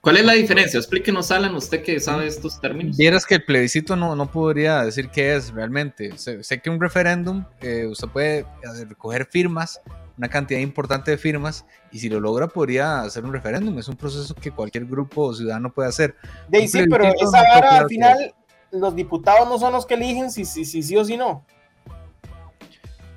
¿Cuál 0.00 0.16
es 0.16 0.24
la 0.24 0.32
diferencia? 0.32 0.78
Explíquenos, 0.78 1.30
Alan, 1.30 1.54
usted 1.54 1.82
que 1.82 2.00
sabe 2.00 2.26
estos 2.26 2.58
términos. 2.58 2.96
Vieras 2.96 3.26
que 3.26 3.34
el 3.34 3.44
plebiscito 3.44 3.96
no, 3.96 4.16
no 4.16 4.30
podría 4.30 4.82
decir 4.82 5.10
qué 5.10 5.36
es 5.36 5.52
realmente. 5.52 6.16
Sé, 6.16 6.42
sé 6.42 6.62
que 6.62 6.70
un 6.70 6.80
referéndum, 6.80 7.44
eh, 7.60 7.86
usted 7.86 8.08
puede 8.08 8.38
eh, 8.38 8.46
recoger 8.88 9.26
firmas, 9.26 9.78
una 10.20 10.28
cantidad 10.28 10.60
importante 10.60 11.10
de 11.10 11.16
firmas, 11.16 11.64
y 11.90 11.98
si 11.98 12.10
lo 12.10 12.20
logra 12.20 12.46
podría 12.46 13.00
hacer 13.00 13.24
un 13.24 13.32
referéndum. 13.32 13.78
Es 13.78 13.88
un 13.88 13.96
proceso 13.96 14.34
que 14.34 14.50
cualquier 14.50 14.84
grupo 14.84 15.22
o 15.22 15.34
ciudadano 15.34 15.72
puede 15.72 15.88
hacer. 15.88 16.14
De 16.46 16.58
ahí 16.58 16.68
sí, 16.68 16.84
pero 16.90 17.04
esa 17.06 17.42
vara 17.42 17.78
al 17.78 17.82
que- 17.86 17.94
final, 17.94 18.34
los 18.70 18.94
diputados 18.94 19.48
no 19.48 19.58
son 19.58 19.72
los 19.72 19.86
que 19.86 19.94
eligen 19.94 20.30
si 20.30 20.44
si, 20.44 20.66
si, 20.66 20.82
sí 20.82 20.94
o 20.98 21.04
si 21.06 21.16
no. 21.16 21.46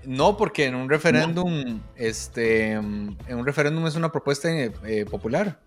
No, 0.05 0.37
porque 0.37 0.65
en 0.65 0.75
un 0.75 0.89
referéndum, 0.89 1.81
este, 1.97 2.71
en 2.71 3.17
un 3.29 3.45
referéndum 3.45 3.85
es 3.85 3.95
una 3.95 4.09
propuesta 4.09 4.49
eh, 4.49 4.71
eh, 4.85 5.05
popular. 5.05 5.59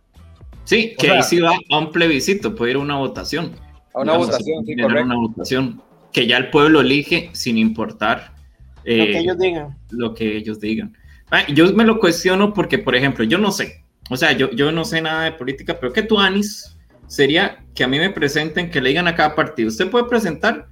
Sí, 0.64 0.94
O 0.96 1.00
que 1.00 1.06
sea- 1.08 1.16
ahí 1.16 1.22
sí 1.22 1.38
va 1.40 1.52
a 1.70 1.78
un 1.78 1.90
plebiscito, 1.92 2.54
puede 2.54 2.70
ir 2.72 2.76
a 2.78 2.80
una 2.80 2.96
votación. 2.96 3.52
A 3.94 4.00
una 4.00 4.12
Digamos, 4.12 4.26
votación, 4.28 4.64
sí, 4.64 4.74
correcto. 4.76 5.04
Una 5.04 5.16
votación 5.16 5.82
que 6.12 6.26
ya 6.26 6.38
el 6.38 6.48
pueblo 6.48 6.80
elige 6.80 7.28
sin 7.34 7.58
importar 7.58 8.32
Lo 8.84 8.92
eh, 8.92 9.12
que 9.12 9.18
ellos 9.18 9.38
digan. 9.38 9.76
lo 9.90 10.14
que 10.14 10.34
ellos 10.34 10.60
digan. 10.60 10.96
Ah, 11.30 11.46
yo 11.48 11.72
me 11.72 11.84
lo 11.84 11.98
cuestiono 11.98 12.54
porque, 12.54 12.78
por 12.78 12.94
ejemplo, 12.94 13.24
yo 13.24 13.38
no 13.38 13.50
sé, 13.50 13.82
o 14.08 14.16
sea, 14.16 14.32
yo, 14.32 14.50
yo 14.52 14.70
no 14.70 14.84
sé 14.84 15.00
nada 15.00 15.24
de 15.24 15.32
política, 15.32 15.78
pero 15.80 15.92
que 15.92 16.02
tu 16.02 16.18
Anis 16.18 16.76
sería 17.08 17.64
que 17.74 17.84
a 17.84 17.88
mí 17.88 17.98
me 17.98 18.10
presenten, 18.10 18.70
que 18.70 18.80
le 18.80 18.90
digan 18.90 19.08
a 19.08 19.14
cada 19.14 19.34
partido, 19.34 19.68
usted 19.68 19.90
puede 19.90 20.04
presentar 20.04 20.68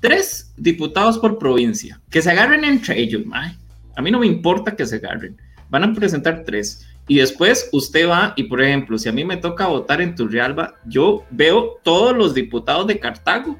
tres 0.00 0.52
diputados 0.56 1.18
por 1.18 1.38
provincia, 1.38 2.00
que 2.10 2.22
se 2.22 2.30
agarren 2.30 2.64
entre 2.64 2.98
ellos, 3.00 3.26
mae. 3.26 3.56
a 3.96 4.02
mí 4.02 4.10
no 4.10 4.20
me 4.20 4.26
importa 4.26 4.76
que 4.76 4.86
se 4.86 4.96
agarren, 4.96 5.36
van 5.68 5.84
a 5.84 5.92
presentar 5.92 6.44
tres. 6.44 6.86
Y 7.08 7.18
después 7.18 7.68
usted 7.72 8.08
va 8.08 8.32
y, 8.36 8.44
por 8.44 8.60
ejemplo, 8.60 8.98
si 8.98 9.08
a 9.08 9.12
mí 9.12 9.24
me 9.24 9.36
toca 9.36 9.68
votar 9.68 10.00
en 10.00 10.16
Turrialba, 10.16 10.74
yo 10.86 11.24
veo 11.30 11.78
todos 11.84 12.16
los 12.16 12.34
diputados 12.34 12.88
de 12.88 12.98
Cartago 12.98 13.56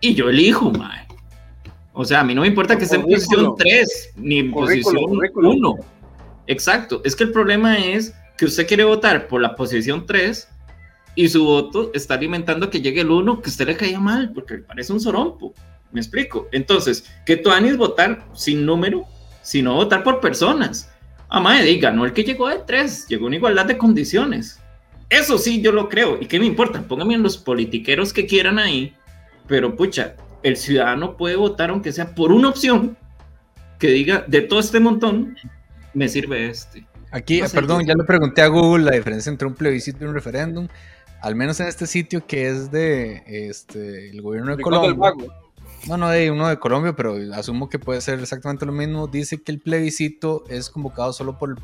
y 0.00 0.14
yo 0.14 0.28
elijo, 0.28 0.70
mae. 0.70 1.07
O 2.00 2.04
sea, 2.04 2.20
a 2.20 2.24
mí 2.24 2.32
no 2.32 2.42
me 2.42 2.46
importa 2.46 2.78
que 2.78 2.84
esté 2.84 2.94
en 2.94 3.02
posición 3.02 3.54
3 3.58 4.12
ni 4.18 4.38
en 4.38 4.52
posición 4.52 5.02
currículum. 5.02 5.56
1. 5.56 5.76
Exacto. 6.46 7.02
Es 7.04 7.16
que 7.16 7.24
el 7.24 7.32
problema 7.32 7.76
es 7.76 8.14
que 8.36 8.44
usted 8.44 8.68
quiere 8.68 8.84
votar 8.84 9.26
por 9.26 9.40
la 9.40 9.56
posición 9.56 10.06
3 10.06 10.48
y 11.16 11.28
su 11.28 11.44
voto 11.44 11.90
está 11.94 12.14
alimentando 12.14 12.70
que 12.70 12.80
llegue 12.80 13.00
el 13.00 13.10
1 13.10 13.42
que 13.42 13.50
usted 13.50 13.66
le 13.66 13.76
caía 13.76 13.98
mal 13.98 14.30
porque 14.32 14.58
le 14.58 14.62
parece 14.62 14.92
un 14.92 15.00
sorompo. 15.00 15.52
¿Me 15.90 15.98
explico? 15.98 16.46
Entonces, 16.52 17.04
que 17.26 17.36
tú 17.36 17.50
es 17.50 17.76
votar 17.76 18.28
sin 18.32 18.64
número, 18.64 19.04
sino 19.42 19.74
votar 19.74 20.04
por 20.04 20.20
personas. 20.20 20.88
Ah, 21.28 21.40
madre, 21.40 21.64
diga, 21.64 21.90
no 21.90 22.04
el 22.04 22.12
que 22.12 22.22
llegó 22.22 22.48
de 22.48 22.60
3, 22.64 23.08
llegó 23.08 23.26
en 23.26 23.34
igualdad 23.34 23.66
de 23.66 23.76
condiciones. 23.76 24.60
Eso 25.10 25.36
sí, 25.36 25.60
yo 25.60 25.72
lo 25.72 25.88
creo. 25.88 26.16
¿Y 26.20 26.26
qué 26.26 26.38
me 26.38 26.46
importa? 26.46 26.80
Pónganme 26.80 27.14
en 27.14 27.24
los 27.24 27.38
politiqueros 27.38 28.12
que 28.12 28.24
quieran 28.24 28.60
ahí. 28.60 28.94
Pero, 29.48 29.74
pucha, 29.74 30.14
el 30.42 30.56
ciudadano 30.56 31.16
puede 31.16 31.36
votar 31.36 31.70
aunque 31.70 31.92
sea 31.92 32.14
por 32.14 32.32
una 32.32 32.48
opción 32.48 32.96
que 33.78 33.88
diga, 33.88 34.24
de 34.26 34.42
todo 34.42 34.60
este 34.60 34.80
montón, 34.80 35.36
me 35.94 36.08
sirve 36.08 36.48
este. 36.48 36.86
Aquí, 37.10 37.40
No 37.40 37.48
sé, 37.48 37.54
perdón, 37.54 37.86
ya 37.86 37.94
le 37.94 38.04
pregunté 38.04 38.42
a 38.42 38.48
Google 38.48 38.84
la 38.84 38.90
diferencia 38.92 39.30
entre 39.30 39.48
un 39.48 39.54
plebiscito 39.54 40.04
y 40.04 40.08
un 40.08 40.14
referéndum. 40.14 40.68
Al 41.22 41.34
menos 41.34 41.58
en 41.60 41.68
este 41.68 41.86
sitio 41.86 42.26
que 42.26 42.48
es 42.48 42.70
de 42.70 43.22
este, 43.26 44.10
el 44.10 44.20
gobierno 44.20 44.56
de 44.56 44.62
Colombia. 44.62 45.14
No, 45.86 45.96
no 45.96 46.08
de 46.10 46.30
uno 46.30 46.48
de 46.48 46.58
Colombia, 46.58 46.94
pero 46.94 47.16
asumo 47.34 47.68
que 47.68 47.78
puede 47.78 48.00
ser 48.00 48.18
exactamente 48.18 48.66
lo 48.66 48.72
mismo. 48.72 49.06
Dice 49.06 49.40
que 49.40 49.52
el 49.52 49.60
plebiscito 49.60 50.44
es 50.48 50.70
convocado 50.70 51.12
solo 51.12 51.38
por 51.38 51.50
el 51.50 51.56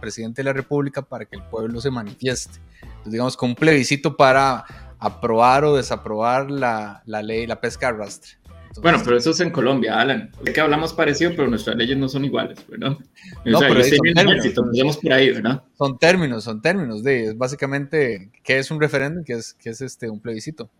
presidente 0.00 0.42
de 0.42 0.44
la 0.44 0.52
República 0.52 1.02
para 1.02 1.24
que 1.24 1.36
el 1.36 1.42
pueblo 1.42 1.80
se 1.80 1.90
manifieste. 1.90 2.58
Entonces, 2.80 3.12
digamos, 3.12 3.36
con 3.36 3.50
un 3.50 3.54
plebiscito 3.56 4.16
para 4.16 4.64
aprobar 4.98 5.64
o 5.64 5.76
desaprobar 5.76 6.50
la, 6.50 7.02
la 7.06 7.22
ley, 7.22 7.46
la 7.46 7.60
pesca 7.60 7.86
de 7.86 7.94
arrastre. 7.94 8.32
Entonces, 8.44 8.82
Bueno, 8.82 9.00
pero 9.04 9.16
eso 9.16 9.30
es 9.30 9.40
en 9.40 9.50
Colombia, 9.50 9.98
Alan. 9.98 10.30
Es 10.44 10.52
que 10.52 10.60
hablamos 10.60 10.92
parecido, 10.92 11.32
pero 11.34 11.48
nuestras 11.48 11.76
leyes 11.76 11.96
no 11.96 12.08
son 12.08 12.24
iguales, 12.24 12.58
¿verdad? 12.68 12.96
No, 13.44 13.56
o 13.56 13.60
sea, 13.60 13.68
pero 13.68 13.82
son 13.84 14.14
términos. 14.14 14.96
por 14.98 15.12
ahí, 15.12 15.30
¿verdad? 15.30 15.62
son 15.78 15.98
términos, 15.98 16.44
son 16.44 16.60
términos 16.60 17.02
de, 17.02 17.24
es 17.26 17.38
básicamente, 17.38 18.30
¿qué 18.42 18.58
es 18.58 18.70
un 18.70 18.80
referéndum? 18.80 19.24
¿Qué 19.24 19.34
es, 19.34 19.54
qué 19.54 19.70
es 19.70 19.80
este, 19.80 20.10
un 20.10 20.20
plebiscito? 20.20 20.70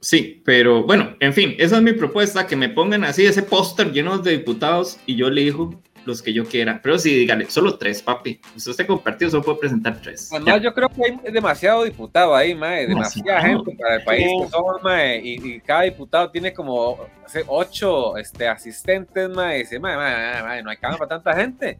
Sí, 0.00 0.42
pero 0.44 0.82
bueno, 0.82 1.16
en 1.20 1.32
fin, 1.32 1.54
esa 1.58 1.76
es 1.76 1.82
mi 1.82 1.92
propuesta, 1.92 2.46
que 2.46 2.56
me 2.56 2.68
pongan 2.68 3.04
así 3.04 3.24
ese 3.24 3.44
póster 3.44 3.92
lleno 3.92 4.18
de 4.18 4.32
diputados 4.32 4.98
y 5.06 5.14
yo 5.14 5.28
elijo 5.28 5.80
los 6.04 6.22
que 6.22 6.32
yo 6.32 6.44
quiera. 6.44 6.80
Pero 6.82 6.98
sí, 6.98 7.14
dígale, 7.14 7.48
solo 7.50 7.76
tres, 7.78 8.02
papi. 8.02 8.40
Si 8.56 8.70
usted 8.70 8.86
compartido 8.86 9.30
solo 9.30 9.42
puede 9.42 9.58
presentar 9.58 10.00
tres. 10.00 10.30
Además, 10.32 10.62
yo 10.62 10.74
creo 10.74 10.88
que 10.88 11.02
hay 11.04 11.32
demasiado 11.32 11.84
diputado 11.84 12.34
ahí, 12.34 12.54
mae, 12.54 12.86
demasiada 12.86 13.40
gente 13.42 13.76
para 13.78 13.96
el 13.96 14.04
país 14.04 14.26
que 14.26 14.82
mae, 14.82 15.20
y, 15.22 15.54
y 15.54 15.60
cada 15.60 15.82
diputado 15.82 16.30
tiene 16.30 16.52
como 16.52 16.98
ocho 17.46 18.16
este, 18.16 18.46
asistentes, 18.48 19.28
mae, 19.30 19.56
y 19.56 19.58
dice, 19.60 19.78
mae, 19.78 19.96
mae, 19.96 20.42
mae, 20.42 20.62
no 20.62 20.70
hay 20.70 20.76
cama 20.76 20.98
para 20.98 21.08
tanta 21.08 21.34
gente, 21.34 21.78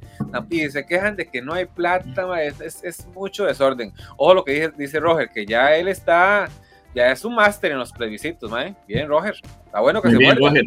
y 0.51 0.71
se 0.71 0.87
quejan 0.87 1.17
de 1.17 1.27
que 1.27 1.43
no 1.43 1.55
hay 1.55 1.67
plata, 1.67 2.27
mae, 2.27 2.47
es, 2.49 2.61
es, 2.61 2.85
es 2.85 3.07
mucho 3.09 3.45
desorden. 3.45 3.93
Ojo 4.17 4.35
lo 4.35 4.45
que 4.45 4.53
dice, 4.53 4.73
dice 4.77 5.01
Roger, 5.01 5.29
que 5.29 5.45
ya 5.45 5.75
él 5.77 5.89
está, 5.89 6.49
ya 6.95 7.11
es 7.11 7.25
un 7.25 7.35
máster 7.35 7.73
en 7.73 7.79
los 7.79 7.93
plebiscitos, 7.93 8.51
mae, 8.51 8.75
bien, 8.87 9.09
Roger, 9.09 9.35
está 9.67 9.81
bueno 9.81 10.01
que 10.01 10.09
Muy 10.09 10.17
se 10.17 10.19
bien. 10.19 10.37
Roger. 10.37 10.65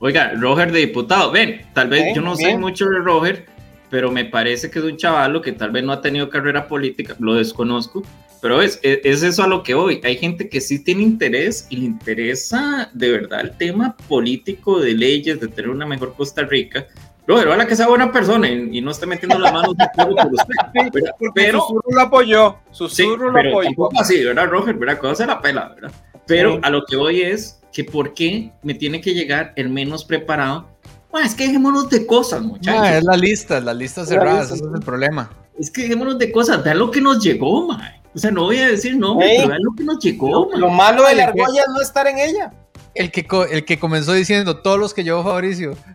Oiga, 0.00 0.32
Roger 0.36 0.72
de 0.72 0.80
diputado, 0.80 1.30
ven, 1.30 1.60
tal 1.74 1.88
vez 1.88 2.02
Bien, 2.04 2.16
yo 2.16 2.22
no 2.22 2.34
sé 2.34 2.56
mucho 2.56 2.86
de 2.86 2.98
Roger, 3.00 3.44
pero 3.90 4.10
me 4.10 4.24
parece 4.24 4.70
que 4.70 4.78
es 4.78 4.84
un 4.84 4.96
chavalo 4.96 5.42
que 5.42 5.52
tal 5.52 5.70
vez 5.72 5.84
no 5.84 5.92
ha 5.92 6.00
tenido 6.00 6.30
carrera 6.30 6.66
política, 6.66 7.14
lo 7.18 7.34
desconozco, 7.34 8.02
pero 8.40 8.62
es, 8.62 8.80
es, 8.82 9.00
es 9.04 9.22
eso 9.22 9.42
a 9.42 9.46
lo 9.46 9.62
que 9.62 9.74
voy. 9.74 10.00
Hay 10.02 10.16
gente 10.16 10.48
que 10.48 10.62
sí 10.62 10.82
tiene 10.82 11.02
interés 11.02 11.66
y 11.68 11.76
le 11.76 11.84
interesa 11.84 12.88
de 12.94 13.10
verdad 13.10 13.40
el 13.42 13.50
tema 13.58 13.94
político 14.08 14.80
de 14.80 14.94
leyes, 14.94 15.38
de 15.38 15.48
tener 15.48 15.70
una 15.70 15.84
mejor 15.84 16.14
Costa 16.14 16.42
Rica. 16.44 16.86
Roger, 17.26 17.48
ojalá 17.48 17.66
que 17.66 17.76
sea 17.76 17.86
buena 17.86 18.10
persona 18.10 18.48
y, 18.48 18.78
y 18.78 18.80
no 18.80 18.92
esté 18.92 19.04
metiendo 19.04 19.38
las 19.38 19.52
manos 19.52 19.74
en 19.78 19.86
fuego 19.94 20.16
por 20.16 20.32
usted. 20.32 20.54
¿verdad? 20.94 21.10
Pero, 21.34 21.60
Susurro 21.60 21.82
lo 21.92 22.00
apoyó, 22.00 22.56
Sí, 22.70 22.76
Susurro 22.78 23.26
lo 23.26 23.32
pero 23.34 23.48
apoyó. 23.50 23.68
tampoco 23.68 24.00
así, 24.00 24.24
¿verdad, 24.24 24.46
Roger? 24.48 24.74
¿Verdad? 24.76 24.98
Cuando 24.98 25.14
se 25.16 25.26
la 25.26 25.40
pela, 25.42 25.68
¿verdad? 25.74 25.92
Pero 26.26 26.54
Sí. 26.54 26.60
a 26.62 26.70
lo 26.70 26.84
que 26.86 26.96
voy 26.96 27.20
es 27.20 27.59
que 27.72 27.84
¿por 27.84 28.14
qué 28.14 28.50
me 28.62 28.74
tiene 28.74 29.00
que 29.00 29.14
llegar 29.14 29.52
el 29.56 29.68
menos 29.68 30.04
preparado? 30.04 30.68
Bueno, 31.10 31.26
es 31.26 31.34
que 31.34 31.46
dejémonos 31.46 31.90
de 31.90 32.06
cosas, 32.06 32.42
muchachos. 32.42 32.80
Ah, 32.82 32.98
es 32.98 33.04
la 33.04 33.16
lista, 33.16 33.60
la 33.60 33.74
lista 33.74 34.02
La 34.02 34.06
cerrada, 34.06 34.40
lista, 34.40 34.54
ese 34.54 34.64
es 34.64 34.74
el 34.74 34.80
problema. 34.80 35.30
Es 35.58 35.70
que 35.70 35.82
dejémonos 35.82 36.18
de 36.18 36.30
cosas, 36.30 36.64
da 36.64 36.74
lo 36.74 36.90
que 36.90 37.00
nos 37.00 37.22
llegó, 37.22 37.66
mae. 37.66 38.00
O 38.14 38.18
sea, 38.18 38.30
no 38.30 38.44
voy 38.44 38.58
a 38.58 38.68
decir 38.68 38.96
nombre, 38.96 39.26
Ey. 39.30 39.36
pero 39.38 39.48
vean 39.50 39.62
lo 39.62 39.72
que 39.76 39.84
nos 39.84 39.98
llegó, 40.02 40.50
Lo 40.54 40.68
man. 40.68 40.76
malo 40.96 41.06
de 41.06 41.14
la 41.14 41.24
argolla 41.24 41.60
es 41.62 41.68
no 41.68 41.80
estar 41.80 42.06
en 42.06 42.18
ella. 42.18 42.52
El 42.94 43.12
que, 43.12 43.24
el 43.52 43.64
que 43.64 43.78
comenzó 43.78 44.12
diciendo 44.14 44.58
todos 44.62 44.78
los 44.78 44.92
que 44.94 45.04
llevó 45.04 45.22
Fabricio. 45.22 45.76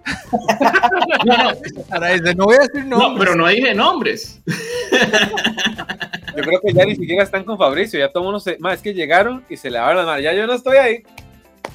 No, 1.25 1.35
no, 1.53 2.33
no 2.35 2.45
voy 2.45 2.55
a 2.55 2.59
decir 2.59 2.85
no, 2.85 2.97
nombres. 2.97 3.19
pero 3.19 3.35
no 3.35 3.47
dije 3.47 3.73
nombres. 3.73 4.41
Yo 6.35 6.43
creo 6.43 6.59
que 6.61 6.73
ya 6.73 6.85
ni 6.85 6.95
siquiera 6.95 7.23
están 7.23 7.43
con 7.43 7.57
Fabricio, 7.57 7.99
ya 7.99 8.09
todo 8.11 8.23
el 8.23 8.25
mundo 8.25 8.39
se. 8.39 8.57
Más 8.59 8.75
es 8.75 8.81
que 8.81 8.93
llegaron 8.93 9.43
y 9.49 9.57
se 9.57 9.69
lavaron 9.69 9.97
las 9.97 10.05
manos. 10.05 10.23
Ya 10.23 10.33
yo 10.33 10.45
no 10.45 10.53
estoy 10.53 10.77
ahí. 10.77 11.03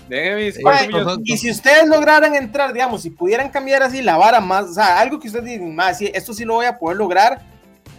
Déjenme 0.09 0.45
mis 0.47 0.55
Sí, 0.57 0.63
cuatro 0.63 0.81
Mae, 0.81 0.89
no, 0.89 0.99
millones. 0.99 1.19
no, 1.19 1.23
Y 1.25 1.39
si 1.39 1.51
ustedes 1.51 1.87
lograran 1.87 2.35
entrar, 2.35 2.73
digamos, 2.73 3.03
si 3.03 3.11
pudieran 3.11 3.49
cambiar 3.51 3.83
así 3.83 4.03
la 4.03 4.17
vara 4.17 4.41
más, 4.41 4.65
o 4.65 4.75
sea, 4.75 4.99
algo 5.01 5.19
que 5.21 5.29
ustedes 5.29 5.45
digan, 5.45 5.75
más, 5.75 5.99
sí, 5.99 6.11
esto 6.15 6.33
sí 6.35 6.45
lo 6.45 6.55
voy 6.55 6.67
a 6.67 6.79
poder 6.79 6.97
lograr, 6.97 7.41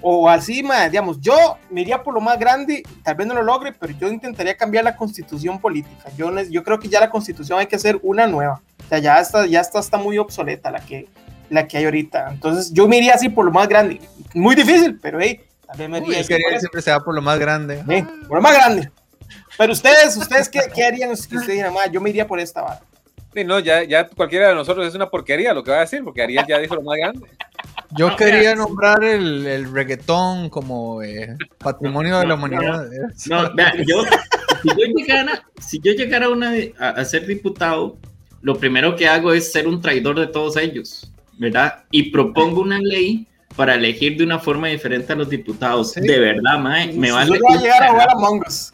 o 0.01 0.27
así, 0.27 0.63
mae, 0.63 0.89
digamos, 0.89 1.21
yo 1.21 1.57
me 1.69 1.81
iría 1.81 2.01
por 2.01 2.13
lo 2.13 2.21
más 2.21 2.37
grande, 2.39 2.83
tal 3.03 3.15
vez 3.15 3.27
no 3.27 3.35
lo 3.35 3.43
logre, 3.43 3.71
pero 3.71 3.93
yo 3.99 4.07
intentaría 4.09 4.57
cambiar 4.57 4.83
la 4.83 4.95
constitución 4.95 5.59
política. 5.59 6.09
Yo, 6.17 6.31
yo 6.43 6.63
creo 6.63 6.79
que 6.79 6.89
ya 6.89 6.99
la 6.99 7.09
constitución 7.09 7.59
hay 7.59 7.67
que 7.67 7.75
hacer 7.75 7.99
una 8.01 8.25
nueva. 8.25 8.61
O 8.83 8.89
sea, 8.89 8.97
ya 8.97 9.19
está, 9.19 9.45
ya 9.45 9.61
está, 9.61 9.79
está 9.79 9.97
muy 9.97 10.17
obsoleta 10.17 10.71
la 10.71 10.79
que, 10.79 11.07
la 11.51 11.67
que 11.67 11.77
hay 11.77 11.85
ahorita. 11.85 12.29
Entonces, 12.31 12.73
yo 12.73 12.87
me 12.87 12.97
iría 12.97 13.13
así 13.13 13.29
por 13.29 13.45
lo 13.45 13.51
más 13.51 13.67
grande. 13.67 14.01
Muy 14.33 14.55
difícil, 14.55 14.97
pero 14.99 15.19
hey, 15.21 15.39
tal 15.67 15.77
vez 15.77 15.89
me 15.89 15.99
Uy, 15.99 16.05
iría 16.07 16.19
es 16.21 16.27
que 16.27 16.37
siempre 16.59 16.81
se 16.81 16.89
va 16.91 16.99
por 17.01 17.13
lo 17.13 17.21
más 17.21 17.37
grande. 17.37 17.83
Sí, 17.87 18.03
por 18.27 18.37
lo 18.37 18.41
más 18.41 18.53
grande. 18.55 18.89
Pero 19.61 19.73
ustedes, 19.73 20.17
ustedes 20.17 20.49
qué, 20.49 20.61
qué 20.73 20.83
harían 20.83 21.15
si 21.15 21.23
ustedes 21.23 21.47
dijeran, 21.47 21.73
"Ma, 21.73 21.85
yo 21.85 22.01
me 22.01 22.09
iría 22.09 22.25
por 22.27 22.39
esta 22.39 22.61
vara? 22.61 22.81
Sí, 23.33 23.43
no, 23.43 23.59
ya, 23.59 23.83
ya 23.83 24.07
cualquiera 24.09 24.49
de 24.49 24.55
nosotros 24.55 24.85
es 24.87 24.95
una 24.95 25.09
porquería 25.09 25.53
lo 25.53 25.63
que 25.63 25.71
va 25.71 25.77
a 25.77 25.81
decir, 25.81 26.03
porque 26.03 26.21
Ariel 26.23 26.43
ya 26.49 26.57
dijo 26.59 26.75
lo 26.75 26.81
más 26.81 26.97
grande. 26.97 27.27
Yo 27.97 28.09
No, 28.09 28.15
quería 28.15 28.39
mira, 28.39 28.55
nombrar 28.55 29.03
el, 29.03 29.45
el 29.45 29.71
reggaetón 29.71 30.49
como 30.49 31.01
eh, 31.03 31.37
patrimonio 31.57 32.19
de 32.19 32.27
la 32.27 32.35
humanidad. 32.35 32.87
No, 33.29 33.53
vean, 33.53 33.73
yo, 33.87 34.03
si 34.63 34.69
yo 34.69 34.85
llegara, 34.97 35.43
si 35.59 35.79
yo 35.79 35.93
llegara 35.93 36.25
a, 36.25 36.29
una, 36.29 36.53
a, 36.79 36.89
a 36.89 37.05
ser 37.05 37.25
diputado, 37.27 37.97
lo 38.41 38.55
primero 38.57 38.95
que 38.95 39.07
hago 39.07 39.31
es 39.33 39.51
ser 39.51 39.67
un 39.67 39.81
traidor 39.81 40.19
de 40.19 40.27
todos 40.27 40.57
ellos, 40.57 41.11
¿verdad? 41.37 41.83
Y 41.91 42.11
propongo 42.11 42.61
una 42.61 42.79
ley 42.79 43.27
para 43.55 43.75
elegir 43.75 44.17
de 44.17 44.23
una 44.23 44.39
forma 44.39 44.67
diferente 44.69 45.13
a 45.13 45.15
los 45.15 45.29
diputados. 45.29 45.91
Sí. 45.91 46.01
De 46.01 46.19
verdad, 46.19 46.57
mae, 46.59 46.87
me 46.93 47.07
Si 47.07 47.13
vale. 47.13 47.37
yo 47.37 47.39
voy 47.47 47.57
a 47.57 47.61
llegar 47.61 47.83
a 47.83 47.89
jugar 47.91 48.09
a. 48.09 48.11
Among 48.13 48.41
Us. 48.47 48.73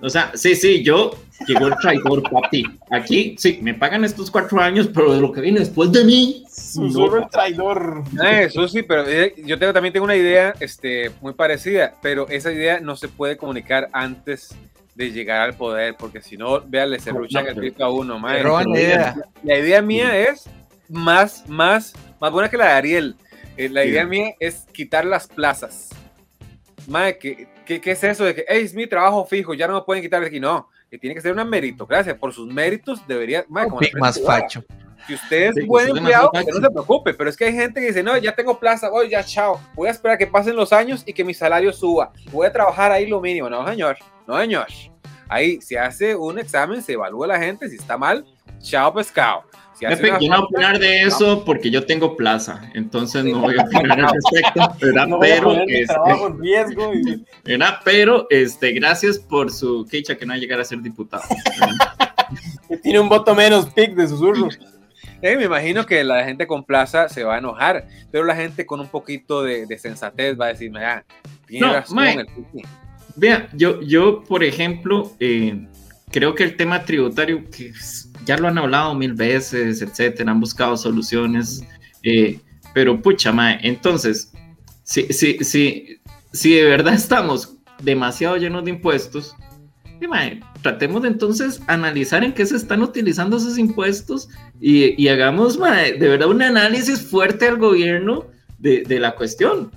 O 0.00 0.08
sea, 0.08 0.30
sí, 0.34 0.54
sí, 0.54 0.82
yo 0.82 1.10
llegó 1.46 1.66
el 1.66 1.74
traidor, 1.80 2.22
papi. 2.30 2.64
Aquí, 2.90 3.34
sí, 3.38 3.58
me 3.62 3.74
pagan 3.74 4.04
estos 4.04 4.30
cuatro 4.30 4.60
años, 4.60 4.88
pero 4.94 5.12
de 5.12 5.20
lo 5.20 5.32
que 5.32 5.40
viene 5.40 5.58
después 5.60 5.90
de 5.92 6.04
mí. 6.04 6.44
Susurro 6.48 7.22
el 7.24 7.28
traidor. 7.30 8.04
Eh, 8.24 8.44
Eso 8.44 8.68
sí, 8.68 8.82
pero 8.82 9.08
eh, 9.08 9.34
yo 9.38 9.58
tengo, 9.58 9.72
también 9.72 9.92
tengo 9.92 10.04
una 10.04 10.14
idea 10.16 10.54
este, 10.60 11.10
muy 11.20 11.32
parecida, 11.32 11.94
pero 12.00 12.28
esa 12.28 12.52
idea 12.52 12.80
no 12.80 12.94
se 12.96 13.08
puede 13.08 13.36
comunicar 13.36 13.88
antes 13.92 14.54
de 14.94 15.10
llegar 15.12 15.40
al 15.42 15.54
poder, 15.56 15.96
porque 15.98 16.20
si 16.20 16.36
no, 16.36 16.60
véale, 16.60 16.98
se 17.00 17.12
No, 17.12 17.20
luchan 17.20 17.44
no, 17.44 17.62
el 17.62 17.74
a 17.80 17.88
uno, 17.88 18.18
roban 18.42 18.66
la 18.70 18.80
idea. 18.80 19.16
La 19.44 19.58
idea 19.58 19.80
mía 19.82 20.16
es 20.28 20.44
más, 20.88 21.48
más, 21.48 21.92
más 22.20 22.32
buena 22.32 22.48
que 22.50 22.56
la 22.56 22.66
de 22.66 22.72
Ariel. 22.72 23.16
Eh, 23.56 23.68
la 23.68 23.82
Sí. 23.82 23.88
idea 23.88 24.04
mía 24.06 24.34
es 24.38 24.66
quitar 24.72 25.04
las 25.04 25.26
plazas. 25.28 25.90
Mae, 26.86 27.18
¿qué, 27.18 27.46
qué, 27.68 27.80
qué 27.80 27.90
es 27.92 28.02
eso 28.02 28.24
de 28.24 28.34
que 28.34 28.44
"Ey, 28.48 28.64
es 28.64 28.74
mi 28.74 28.86
trabajo 28.86 29.24
fijo, 29.26 29.54
ya 29.54 29.68
no 29.68 29.74
me 29.74 29.82
pueden 29.82 30.02
quitar 30.02 30.20
de 30.20 30.26
aquí? 30.26 30.40
No, 30.40 30.68
que 30.90 30.98
tiene 30.98 31.14
que 31.14 31.20
ser 31.20 31.32
una 31.32 31.44
meritocracia. 31.44 32.18
Por 32.18 32.32
sus 32.32 32.52
méritos 32.52 33.06
debería. 33.06 33.44
como 33.44 33.80
más 34.00 34.20
facho. 34.20 34.64
Si 35.06 35.14
usted 35.14 35.48
es 35.50 35.54
Sí, 35.54 35.64
buen 35.64 35.88
empleado, 35.96 36.30
que 36.32 36.50
no 36.50 36.60
se 36.60 36.70
preocupe, 36.70 37.14
pero 37.14 37.30
es 37.30 37.36
que 37.36 37.44
hay 37.44 37.52
gente 37.54 37.80
que 37.80 37.86
dice, 37.86 38.02
no, 38.02 38.16
ya 38.16 38.34
tengo 38.34 38.58
plaza, 38.58 38.90
voy, 38.90 39.08
ya 39.08 39.22
chao, 39.24 39.60
voy 39.74 39.88
a 39.88 39.92
esperar 39.92 40.18
que 40.18 40.26
pasen 40.26 40.56
los 40.56 40.72
años 40.72 41.02
y 41.06 41.12
que 41.12 41.24
mi 41.24 41.32
salario 41.34 41.72
suba, 41.72 42.12
voy 42.32 42.46
a 42.46 42.52
trabajar 42.52 42.90
ahí 42.90 43.06
lo 43.06 43.20
mínimo, 43.20 43.48
no 43.48 43.66
señor, 43.66 43.96
no 44.26 44.38
señor. 44.38 44.66
Ahí 45.28 45.60
se 45.60 45.78
hace 45.78 46.16
un 46.16 46.38
examen, 46.38 46.82
se 46.82 46.94
evalúa 46.94 47.26
la 47.26 47.38
gente, 47.38 47.68
si 47.68 47.76
está 47.76 47.96
mal, 47.96 48.24
chao 48.60 48.92
pescado. 48.92 49.44
Si 49.78 49.86
Pepe, 49.86 50.08
yo 50.08 50.12
no 50.12 50.18
voy 50.18 50.30
a 50.36 50.40
opinar 50.40 50.78
de 50.78 51.02
eso 51.02 51.44
porque 51.44 51.70
yo 51.70 51.86
tengo 51.86 52.16
plaza, 52.16 52.68
entonces 52.74 53.24
no 53.24 53.40
voy 53.40 53.56
a 53.58 53.62
opinar 53.62 54.00
al 54.00 54.10
respecto, 54.12 54.74
¿verdad? 54.80 55.06
No 55.06 55.18
pero, 55.20 55.52
este, 55.66 55.94
en 56.26 56.38
riesgo. 56.40 56.92
y- 56.94 57.24
¿verdad? 57.44 57.78
pero 57.84 58.26
este, 58.30 58.72
gracias 58.72 59.18
por 59.18 59.50
su 59.52 59.86
quecha 59.90 60.16
que 60.16 60.26
no 60.26 60.32
va 60.32 60.36
a 60.36 60.38
llegar 60.40 60.60
a 60.60 60.64
ser 60.64 60.80
diputado. 60.82 61.22
tiene 62.82 63.00
un 63.00 63.08
voto 63.08 63.34
menos 63.34 63.66
pic 63.70 63.94
de 63.94 64.08
susurro. 64.08 64.48
eh, 65.22 65.36
me 65.36 65.44
imagino 65.44 65.86
que 65.86 66.02
la 66.04 66.24
gente 66.24 66.46
con 66.46 66.64
plaza 66.64 67.08
se 67.08 67.24
va 67.24 67.36
a 67.36 67.38
enojar, 67.38 67.86
pero 68.10 68.24
la 68.24 68.36
gente 68.36 68.66
con 68.66 68.80
un 68.80 68.88
poquito 68.88 69.42
de, 69.42 69.66
de 69.66 69.78
sensatez 69.78 70.38
va 70.38 70.46
a 70.46 70.48
decir, 70.48 70.70
mira, 70.70 71.04
tiene 71.46 71.66
No, 71.66 71.72
razón 71.72 71.96
mae. 71.96 72.14
el 72.14 72.26
Piqui". 72.26 72.66
Vea, 73.16 73.48
yo, 73.52 73.80
yo 73.82 74.22
por 74.22 74.44
ejemplo, 74.44 75.12
eh, 75.18 75.66
creo 76.10 76.34
que 76.34 76.44
el 76.44 76.56
tema 76.56 76.84
tributario, 76.84 77.42
que 77.50 77.68
es- 77.68 78.07
ya 78.28 78.36
lo 78.36 78.46
han 78.46 78.58
hablado 78.58 78.94
mil 78.94 79.14
veces, 79.14 79.80
etcétera, 79.80 80.30
han 80.30 80.38
buscado 80.40 80.76
soluciones, 80.76 81.64
eh, 82.02 82.38
pero 82.74 83.00
pucha, 83.00 83.32
mae, 83.32 83.58
entonces, 83.62 84.30
si, 84.84 85.04
si, 85.12 85.38
si, 85.42 85.98
si 86.32 86.54
de 86.54 86.64
verdad 86.64 86.92
estamos 87.04 87.54
demasiado 87.82 88.36
llenos 88.36 88.64
de 88.66 88.70
impuestos, 88.72 89.34
eh, 90.00 90.06
mae, 90.06 90.40
tratemos 90.62 91.00
de 91.02 91.08
entonces 91.08 91.60
analizar 91.68 92.22
en 92.22 92.34
qué 92.34 92.44
se 92.44 92.56
están 92.56 92.82
utilizando 92.82 93.38
esos 93.38 93.56
impuestos 93.56 94.28
y, 94.60 95.02
y 95.02 95.08
hagamos 95.08 95.58
mae, 95.58 95.94
de 95.94 96.08
verdad 96.08 96.28
un 96.28 96.42
análisis 96.42 97.00
fuerte 97.00 97.48
al 97.48 97.56
gobierno 97.56 98.26
de, 98.58 98.82
de 98.82 99.00
la 99.00 99.14
cuestión. 99.14 99.72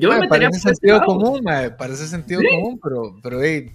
Yo 0.00 0.08
me 0.08 0.16
Mae, 0.16 0.20
metería 0.26 0.48
parece 0.50 0.68
sentido 0.68 1.00
común, 1.04 1.40
mae, 1.44 1.70
parece 1.70 2.08
sentido 2.08 2.40
Sí. 2.40 2.48
común, 2.50 2.80
pero, 2.82 3.16
pero 3.22 3.40
hey, 3.40 3.70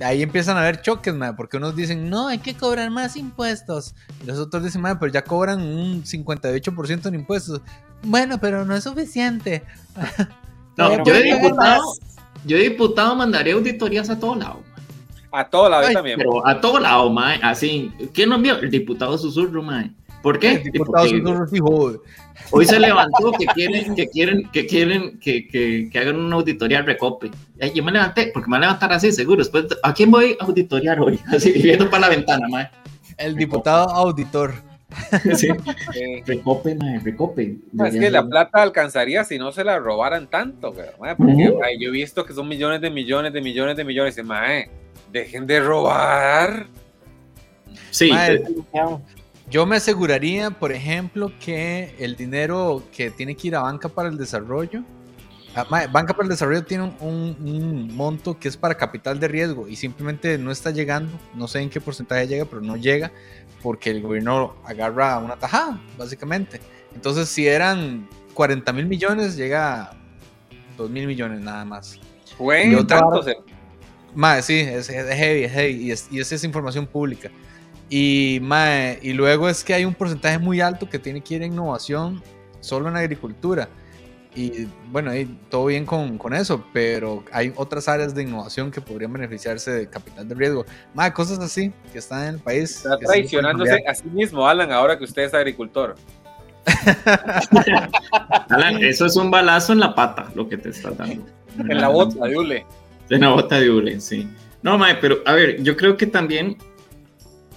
ahí 0.00 0.22
empiezan 0.22 0.56
a 0.56 0.60
haber 0.60 0.80
choques, 0.82 1.14
mae, 1.14 1.32
porque 1.34 1.56
unos 1.56 1.76
dicen, 1.76 2.08
no, 2.08 2.28
hay 2.28 2.38
que 2.38 2.54
cobrar 2.54 2.90
más 2.90 3.16
impuestos. 3.16 3.94
Y 4.22 4.26
los 4.26 4.38
otros 4.38 4.64
dicen, 4.64 4.80
mae, 4.80 4.96
pero 4.96 5.12
ya 5.12 5.22
cobran 5.22 5.60
un 5.60 6.04
58% 6.04 7.06
en 7.06 7.14
impuestos. 7.14 7.60
Bueno, 8.02 8.38
pero 8.38 8.64
no 8.64 8.74
es 8.74 8.84
suficiente. 8.84 9.62
No, 10.76 11.04
yo 11.04 11.12
de 11.12 11.24
diputado, 11.24 11.82
yo 12.44 12.56
de 12.56 12.62
diputado 12.68 13.16
mandaría 13.16 13.54
auditorías 13.54 14.08
a 14.10 14.20
todo 14.20 14.36
lado. 14.36 14.62
A 15.32 15.48
todos 15.48 15.68
lados 15.68 15.88
Ay, 15.88 15.94
también. 15.94 16.18
Pero 16.18 16.46
a 16.46 16.60
todo 16.60 16.78
lado, 16.78 17.10
mae. 17.10 17.40
Así, 17.42 17.92
¿quién 18.14 18.28
no 18.28 18.36
envió? 18.36 18.58
El 18.58 18.70
diputado 18.70 19.18
susurro, 19.18 19.60
mae. 19.60 19.90
¿Por 20.22 20.38
qué? 20.38 20.70
Porque 20.76 21.22
hoy 22.50 22.64
se 22.66 22.80
levantó 22.80 23.32
que 23.32 23.46
quieren, 23.46 23.94
que 23.94 24.08
quieren, 24.08 24.48
que 24.50 24.66
quieren 24.66 25.18
que, 25.20 25.46
que, 25.46 25.88
que 25.90 25.98
hagan 25.98 26.16
una 26.16 26.36
auditoría 26.36 26.78
al 26.78 26.86
recope. 26.86 27.30
Ay, 27.60 27.72
yo 27.74 27.84
me 27.84 27.92
levanté, 27.92 28.30
porque 28.32 28.48
me 28.48 28.56
voy 28.56 28.64
a 28.64 28.68
levantar 28.68 28.92
así, 28.92 29.12
seguro. 29.12 29.38
Después, 29.38 29.66
¿a 29.82 29.94
quién 29.94 30.10
voy 30.10 30.36
a 30.40 30.44
auditoriar 30.44 31.00
hoy? 31.00 31.20
Así, 31.28 31.52
viendo 31.52 31.88
para 31.88 32.02
la 32.02 32.08
ventana, 32.08 32.48
mae. 32.48 32.68
El 33.16 33.36
diputado 33.36 33.88
auditor. 33.90 34.54
Sí. 35.34 35.48
Eh, 35.94 36.22
Recope, 36.26 36.74
mae, 36.74 36.98
recope. 37.00 37.56
Es 37.86 37.94
que 37.94 38.10
la 38.10 38.26
plata 38.26 38.62
alcanzaría 38.62 39.24
si 39.24 39.38
no 39.38 39.52
se 39.52 39.64
la 39.64 39.78
robaran 39.78 40.28
tanto, 40.28 40.72
güey, 40.72 40.86
mae, 41.00 41.16
porque 41.16 41.78
yo 41.80 41.88
he 41.88 41.90
visto 41.90 42.24
que 42.24 42.34
son 42.34 42.46
millones 42.46 42.80
de 42.80 42.90
millones 42.90 43.32
de 43.32 43.40
millones 43.40 43.76
de 43.76 43.84
millones. 43.84 44.18
Y, 44.18 44.22
mae, 44.22 44.70
dejen 45.10 45.46
de 45.46 45.60
robar. 45.60 46.66
Sí, 47.90 48.10
Mae, 48.10 48.42
Yo 49.50 49.64
me 49.64 49.76
aseguraría, 49.76 50.50
por 50.50 50.72
ejemplo, 50.72 51.32
que 51.42 51.94
el 51.98 52.16
dinero 52.16 52.82
que 52.94 53.10
tiene 53.10 53.34
que 53.34 53.48
ir 53.48 53.56
a 53.56 53.60
Banca 53.62 53.88
para 53.88 54.08
el 54.10 54.18
Desarrollo, 54.18 54.82
ah, 55.54 55.64
Banca 55.90 56.12
para 56.12 56.24
el 56.24 56.28
Desarrollo 56.28 56.64
tiene 56.64 56.84
un, 56.84 56.96
un- 57.00 57.48
un 57.48 57.96
monto 57.96 58.38
que 58.38 58.48
es 58.48 58.56
para 58.58 58.74
capital 58.76 59.18
de 59.18 59.28
riesgo 59.28 59.66
y 59.66 59.76
simplemente 59.76 60.36
no 60.36 60.50
está 60.50 60.70
llegando, 60.70 61.18
no 61.34 61.48
sé 61.48 61.60
en 61.60 61.70
qué 61.70 61.80
porcentaje 61.80 62.26
llega, 62.26 62.44
pero 62.44 62.60
no 62.60 62.76
llega 62.76 63.10
porque 63.62 63.90
el 63.90 64.02
gobierno 64.02 64.54
agarra 64.64 65.18
una 65.18 65.36
tajada, 65.36 65.80
básicamente. 65.96 66.60
Entonces, 66.94 67.28
si 67.28 67.46
eran 67.46 68.06
40 68.34 68.72
mil 68.74 68.86
millones, 68.86 69.34
llega 69.36 69.82
a 69.82 69.96
2 70.76 70.90
mil 70.90 71.06
millones 71.06 71.40
nada 71.40 71.64
más. 71.64 71.98
Tanto 72.86 73.22
se- 73.22 73.36
Mae, 74.14 74.42
sí, 74.42 74.58
es, 74.60 74.88
es 74.90 75.14
heavy, 75.16 75.44
es 75.44 75.52
heavy, 75.52 75.72
y, 75.86 75.90
es, 75.92 76.08
y 76.10 76.20
esa 76.20 76.34
es 76.34 76.44
información 76.44 76.86
pública. 76.86 77.30
Y, 77.90 78.38
mae, 78.42 78.98
y 79.02 79.12
luego 79.12 79.48
es 79.48 79.64
que 79.64 79.74
hay 79.74 79.84
un 79.84 79.94
porcentaje 79.94 80.38
muy 80.38 80.60
alto 80.60 80.88
que 80.88 80.98
tiene 80.98 81.20
que 81.22 81.36
ir 81.36 81.42
en 81.42 81.52
innovación 81.52 82.22
solo 82.60 82.88
en 82.88 82.96
agricultura. 82.96 83.68
Y 84.34 84.68
bueno, 84.90 85.10
ahí 85.10 85.26
todo 85.48 85.66
bien 85.66 85.86
con, 85.86 86.18
con 86.18 86.34
eso, 86.34 86.64
pero 86.72 87.24
hay 87.32 87.52
otras 87.56 87.88
áreas 87.88 88.14
de 88.14 88.22
innovación 88.22 88.70
que 88.70 88.80
podrían 88.80 89.12
beneficiarse 89.12 89.70
de 89.70 89.88
capital 89.88 90.28
de 90.28 90.34
riesgo. 90.34 90.66
Mae, 90.94 91.12
cosas 91.12 91.38
así 91.38 91.72
que 91.92 91.98
están 91.98 92.28
en 92.28 92.34
el 92.34 92.40
país. 92.40 92.76
Está 92.76 92.98
traicionándose 92.98 93.82
a 93.86 93.94
sí 93.94 94.08
mismo, 94.08 94.46
Alan, 94.46 94.70
ahora 94.70 94.98
que 94.98 95.04
usted 95.04 95.22
es 95.22 95.34
agricultor. 95.34 95.96
Alan, 98.50 98.84
eso 98.84 99.06
es 99.06 99.16
un 99.16 99.30
balazo 99.30 99.72
en 99.72 99.80
la 99.80 99.94
pata, 99.94 100.30
lo 100.34 100.48
que 100.48 100.58
te 100.58 100.68
estás 100.68 100.96
dando. 100.96 101.24
En 101.58 101.80
la 101.80 101.88
bota 101.88 102.26
de 102.26 102.36
Ule. 102.36 102.66
De 103.08 103.18
la 103.18 103.30
bota 103.30 103.58
de 103.58 103.70
hule, 103.70 104.00
sí. 104.00 104.28
No, 104.62 104.76
mae, 104.76 104.96
pero 104.96 105.18
a 105.24 105.32
ver, 105.32 105.62
yo 105.62 105.76
creo 105.76 105.96
que 105.96 106.06
también 106.06 106.58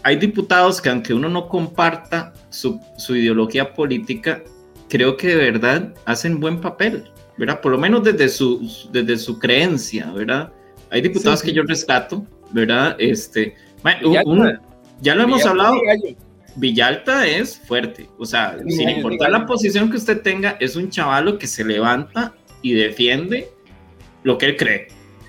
hay 0.04 0.16
diputados 0.18 0.82
que 0.82 0.90
aunque 0.90 1.14
uno 1.14 1.30
no 1.30 1.48
comparta 1.48 2.34
su, 2.50 2.80
su 2.98 3.16
ideología 3.16 3.74
política, 3.74 4.44
creo 4.90 5.16
que 5.18 5.28
de 5.28 5.36
verdad 5.36 5.94
hacen 6.06 6.40
buen 6.40 6.60
papel, 6.60 7.04
¿verdad? 7.38 7.62
Por 7.62 7.72
lo 7.72 7.78
menos 7.78 8.04
desde 8.04 8.30
su, 8.30 8.62
desde 8.92 9.18
su 9.18 9.40
creencia, 9.40 10.12
¿verdad? 10.12 10.52
Hay 10.90 11.02
diputados 11.02 11.40
Sí. 11.40 11.48
que 11.48 11.54
yo 11.54 11.64
rescato, 11.64 12.26
¿verdad? 12.52 12.96
Este, 13.00 13.56
Villalta. 14.02 14.62
ya 15.02 15.16
lo 15.16 15.24
hemos 15.24 15.38
Villalta 15.38 15.50
hablado, 15.50 15.82
Gallo. 15.86 16.16
Villalta 16.58 17.26
es 17.28 17.60
fuerte, 17.60 18.10
o 18.18 18.26
sea, 18.26 18.58
Sí, 18.68 18.72
sin 18.72 18.90
sí, 18.90 18.96
importar 18.96 19.28
sí. 19.28 19.32
la 19.32 19.46
posición 19.46 19.90
que 19.90 19.98
usted 19.98 20.22
tenga, 20.22 20.58
es 20.60 20.76
un 20.76 20.90
chavalo 20.90 21.38
que 21.38 21.48
se 21.48 21.64
levanta 21.64 22.34
y 22.62 22.74
defiende 22.74 23.50
lo 24.24 24.38
que 24.38 24.48
él 24.48 24.58
cree. 24.58 24.88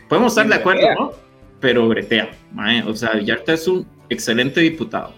Podemos 0.08 0.32
estar 0.32 0.48
de 0.48 0.54
acuerdo. 0.56 0.82
¿no? 0.98 1.12
Pero 1.60 1.86
bretea, 1.88 2.32
mae, 2.52 2.82
o 2.82 2.94
sea, 2.96 3.12
Villalta 3.12 3.52
es 3.52 3.68
un 3.68 3.86
excelente 4.12 4.60
diputado 4.60 5.14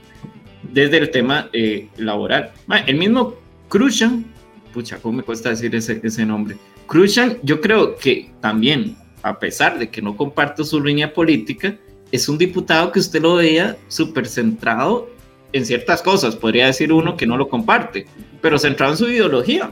desde 0.73 0.99
el 0.99 1.11
tema 1.11 1.49
eh, 1.53 1.89
laboral. 1.97 2.53
El 2.87 2.97
mismo 2.97 3.35
Krushan, 3.69 4.25
pucha, 4.73 4.99
¿cómo 4.99 5.19
me 5.19 5.23
cuesta 5.23 5.51
decir 5.51 5.75
ese, 5.75 6.01
ese 6.03 6.25
nombre? 6.27 6.57
Krushan, 6.87 7.39
yo 7.43 7.61
creo 7.61 7.97
que 7.97 8.31
también, 8.41 8.97
a 9.23 9.39
pesar 9.39 9.79
de 9.79 9.89
que 9.89 10.03
no 10.03 10.17
comparto 10.17 10.65
su 10.65 10.83
línea 10.83 11.13
política, 11.13 11.77
es 12.13 12.29
un 12.29 12.39
diputado 12.39 12.93
que 12.93 13.01
usted 13.01 13.21
lo 13.23 13.37
vea 13.37 13.77
súper 13.89 14.27
centrado 14.27 15.09
en 15.53 15.65
ciertas 15.65 16.03
cosas. 16.03 16.37
Podría 16.37 16.67
decir 16.67 16.93
uno 16.93 17.17
que 17.17 17.27
no 17.27 17.37
lo 17.37 17.49
comparte, 17.49 18.07
pero 18.41 18.59
centrado 18.59 18.93
en 18.93 18.99
su 18.99 19.09
ideología. 19.09 19.71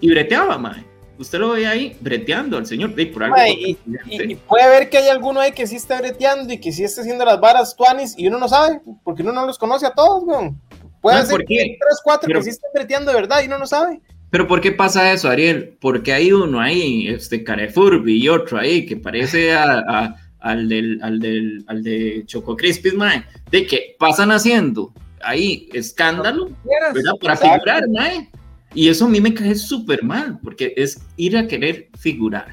Y 0.00 0.10
breteaba, 0.10 0.58
mae. 0.58 0.84
Usted 1.18 1.38
lo 1.38 1.50
ve 1.50 1.66
ahí 1.66 1.96
breteando 2.00 2.56
al 2.58 2.66
señor. 2.66 2.94
de 2.94 3.06
por 3.06 3.24
algo 3.24 3.36
fue 3.36 3.50
y, 3.50 3.78
y- 4.10 4.32
y 4.32 4.34
puede 4.34 4.68
ver 4.68 4.90
que 4.90 4.98
hay 4.98 5.08
alguno 5.08 5.40
ahí 5.40 5.52
que 5.52 5.66
sí 5.66 5.76
está 5.76 5.98
breteando 6.00 6.52
y 6.52 6.58
que 6.58 6.72
sí 6.72 6.84
está 6.84 7.00
haciendo 7.00 7.24
las 7.24 7.40
varas 7.40 7.74
tuanis 7.76 8.14
y 8.18 8.26
uno 8.28 8.38
no 8.38 8.48
sabe, 8.48 8.80
porque 9.04 9.22
uno 9.22 9.32
no 9.32 9.46
los 9.46 9.58
conoce 9.58 9.86
a 9.86 9.90
todos, 9.92 10.22
weón. 10.24 10.60
Puede 11.00 11.22
ser 11.24 11.36
¿por 11.36 11.44
que 11.44 11.60
hay 11.60 11.78
tres, 11.78 12.00
cuatro 12.02 12.26
Pero- 12.26 12.40
que 12.40 12.44
sí 12.44 12.50
están 12.50 12.70
breteando 12.74 13.12
de 13.12 13.16
verdad 13.20 13.40
y 13.42 13.46
uno 13.46 13.58
no 13.58 13.66
sabe. 13.66 14.00
Pero 14.30 14.46
¿por 14.48 14.60
qué 14.60 14.72
pasa 14.72 15.12
eso, 15.12 15.28
Ariel? 15.28 15.76
Porque 15.80 16.12
hay 16.12 16.32
uno 16.32 16.60
ahí, 16.60 17.08
este 17.08 17.44
Carefurbi 17.44 18.22
y 18.22 18.28
otro 18.28 18.58
ahí 18.58 18.84
que 18.84 18.96
parece 18.96 19.52
a- 19.54 19.78
a- 19.88 20.16
al, 20.40 20.68
del, 20.68 20.98
al, 21.02 21.18
del, 21.20 21.64
al 21.68 21.82
de 21.82 22.24
Choco 22.26 22.56
Crispis, 22.56 22.94
mae, 22.94 23.24
de 23.50 23.66
que 23.66 23.96
pasan 23.98 24.30
haciendo 24.32 24.92
ahí 25.22 25.68
escándalo. 25.72 26.50
¿verdad? 26.64 27.12
Para 27.20 27.34
Exacto. 27.34 27.54
figurar, 27.54 27.88
mae. 27.88 28.28
Y 28.76 28.88
eso 28.90 29.06
a 29.06 29.08
mí 29.08 29.20
me 29.22 29.32
cae 29.32 29.54
súper 29.54 30.04
mal, 30.04 30.38
porque 30.42 30.74
es 30.76 31.00
ir 31.16 31.36
a 31.38 31.48
querer 31.48 31.88
figurar. 31.98 32.46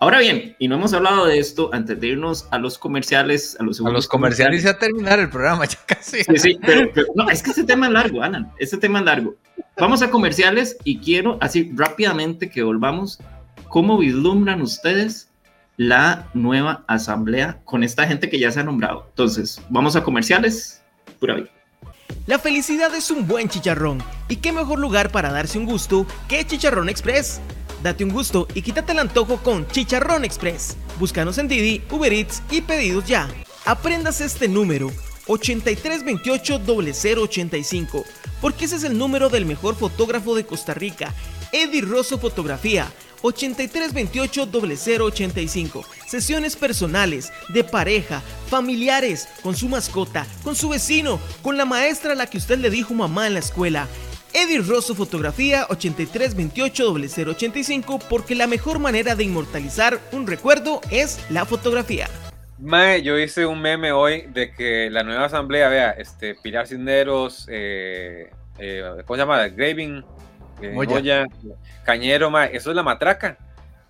Ahora 0.00 0.18
bien, 0.18 0.56
y 0.58 0.66
no 0.66 0.74
hemos 0.74 0.92
hablado 0.92 1.26
de 1.26 1.38
esto 1.38 1.70
antes 1.72 2.00
de 2.00 2.08
irnos 2.08 2.48
a 2.50 2.58
los 2.58 2.76
comerciales, 2.76 3.56
a 3.60 3.62
los, 3.62 3.80
A 3.80 3.88
los 3.90 4.08
comerciales 4.08 4.64
y 4.64 4.66
a 4.68 4.76
terminar 4.76 5.20
el 5.20 5.30
programa, 5.30 5.64
ya 5.66 5.78
casi. 5.86 6.24
Sí, 6.24 6.36
sí, 6.36 6.58
pero, 6.60 6.90
pero- 6.92 7.06
no, 7.14 7.30
es 7.30 7.40
que 7.44 7.50
este 7.50 7.62
tema 7.62 7.86
es 7.86 7.92
largo, 7.92 8.20
Alan, 8.20 8.50
este 8.58 8.76
tema 8.76 8.98
es 8.98 9.04
largo. 9.04 9.36
Vamos 9.78 10.02
a 10.02 10.10
comerciales 10.10 10.76
y 10.82 10.98
quiero 10.98 11.38
así 11.40 11.70
rápidamente 11.76 12.50
que 12.50 12.64
volvamos. 12.64 13.20
¿Cómo 13.68 13.96
vislumbran 13.98 14.60
ustedes 14.60 15.30
la 15.76 16.28
nueva 16.34 16.84
asamblea 16.88 17.60
con 17.64 17.84
esta 17.84 18.04
gente 18.08 18.28
que 18.28 18.40
ya 18.40 18.50
se 18.50 18.58
ha 18.58 18.64
nombrado? 18.64 19.06
Entonces, 19.10 19.62
vamos 19.70 19.94
a 19.94 20.02
comerciales. 20.02 20.82
Pura 21.20 21.36
vida. 21.36 21.48
La 22.26 22.38
felicidad 22.38 22.94
es 22.94 23.10
un 23.10 23.26
buen 23.26 23.48
chicharrón. 23.48 24.00
¿Y 24.28 24.36
qué 24.36 24.52
mejor 24.52 24.78
lugar 24.78 25.10
para 25.10 25.32
darse 25.32 25.58
un 25.58 25.66
gusto 25.66 26.06
que 26.28 26.46
Chicharrón 26.46 26.88
Express? 26.88 27.40
Date 27.82 28.04
un 28.04 28.10
gusto 28.10 28.46
y 28.54 28.62
quítate 28.62 28.92
el 28.92 29.00
antojo 29.00 29.38
con 29.38 29.66
Chicharrón 29.66 30.24
Express. 30.24 30.76
Búscanos 31.00 31.38
en 31.38 31.48
Didi, 31.48 31.82
Uber 31.90 32.12
Eats 32.12 32.40
y 32.48 32.60
pedidos 32.60 33.06
ya. 33.06 33.28
Aprendas 33.64 34.20
este 34.20 34.46
número 34.46 34.92
8328-0085 35.26 38.04
porque 38.40 38.66
ese 38.66 38.76
es 38.76 38.84
el 38.84 38.96
número 38.96 39.28
del 39.28 39.44
mejor 39.44 39.74
fotógrafo 39.74 40.36
de 40.36 40.46
Costa 40.46 40.74
Rica, 40.74 41.12
Eddie 41.50 41.82
Rosso 41.82 42.18
Fotografía. 42.18 42.86
8328-0085. 43.22 45.84
Sesiones 46.12 46.56
personales, 46.56 47.32
de 47.48 47.64
pareja, 47.64 48.20
familiares, 48.48 49.26
con 49.42 49.56
su 49.56 49.70
mascota, 49.70 50.26
con 50.44 50.54
su 50.54 50.68
vecino, 50.68 51.18
con 51.40 51.56
la 51.56 51.64
maestra 51.64 52.12
a 52.12 52.14
la 52.14 52.26
que 52.26 52.36
usted 52.36 52.58
le 52.58 52.68
dijo 52.68 52.92
mamá 52.92 53.26
en 53.26 53.32
la 53.32 53.38
escuela. 53.38 53.88
Eddie 54.34 54.58
Rosso 54.58 54.94
Fotografía 54.94 55.66
8328-0085 55.68 58.02
porque 58.10 58.34
la 58.34 58.46
mejor 58.46 58.78
manera 58.78 59.14
de 59.14 59.24
inmortalizar 59.24 60.00
un 60.12 60.26
recuerdo 60.26 60.82
es 60.90 61.18
la 61.30 61.46
fotografía. 61.46 62.08
Mae, 62.58 63.00
yo 63.00 63.18
hice 63.18 63.46
un 63.46 63.62
meme 63.62 63.92
hoy 63.92 64.26
de 64.34 64.52
que 64.52 64.90
la 64.90 65.04
nueva 65.04 65.24
asamblea, 65.24 65.70
vea, 65.70 65.92
este, 65.92 66.34
Pilar 66.34 66.66
Cisneros, 66.66 67.46
eh, 67.50 68.28
eh, 68.58 68.82
¿cómo 69.06 69.16
se 69.16 69.22
llama? 69.22 69.48
Graving, 69.48 70.04
eh, 70.60 70.72
Moya. 70.74 70.90
Moya, 70.90 71.26
Cañero, 71.84 72.30
mae, 72.30 72.54
eso 72.54 72.68
es 72.68 72.76
la 72.76 72.82
matraca. 72.82 73.38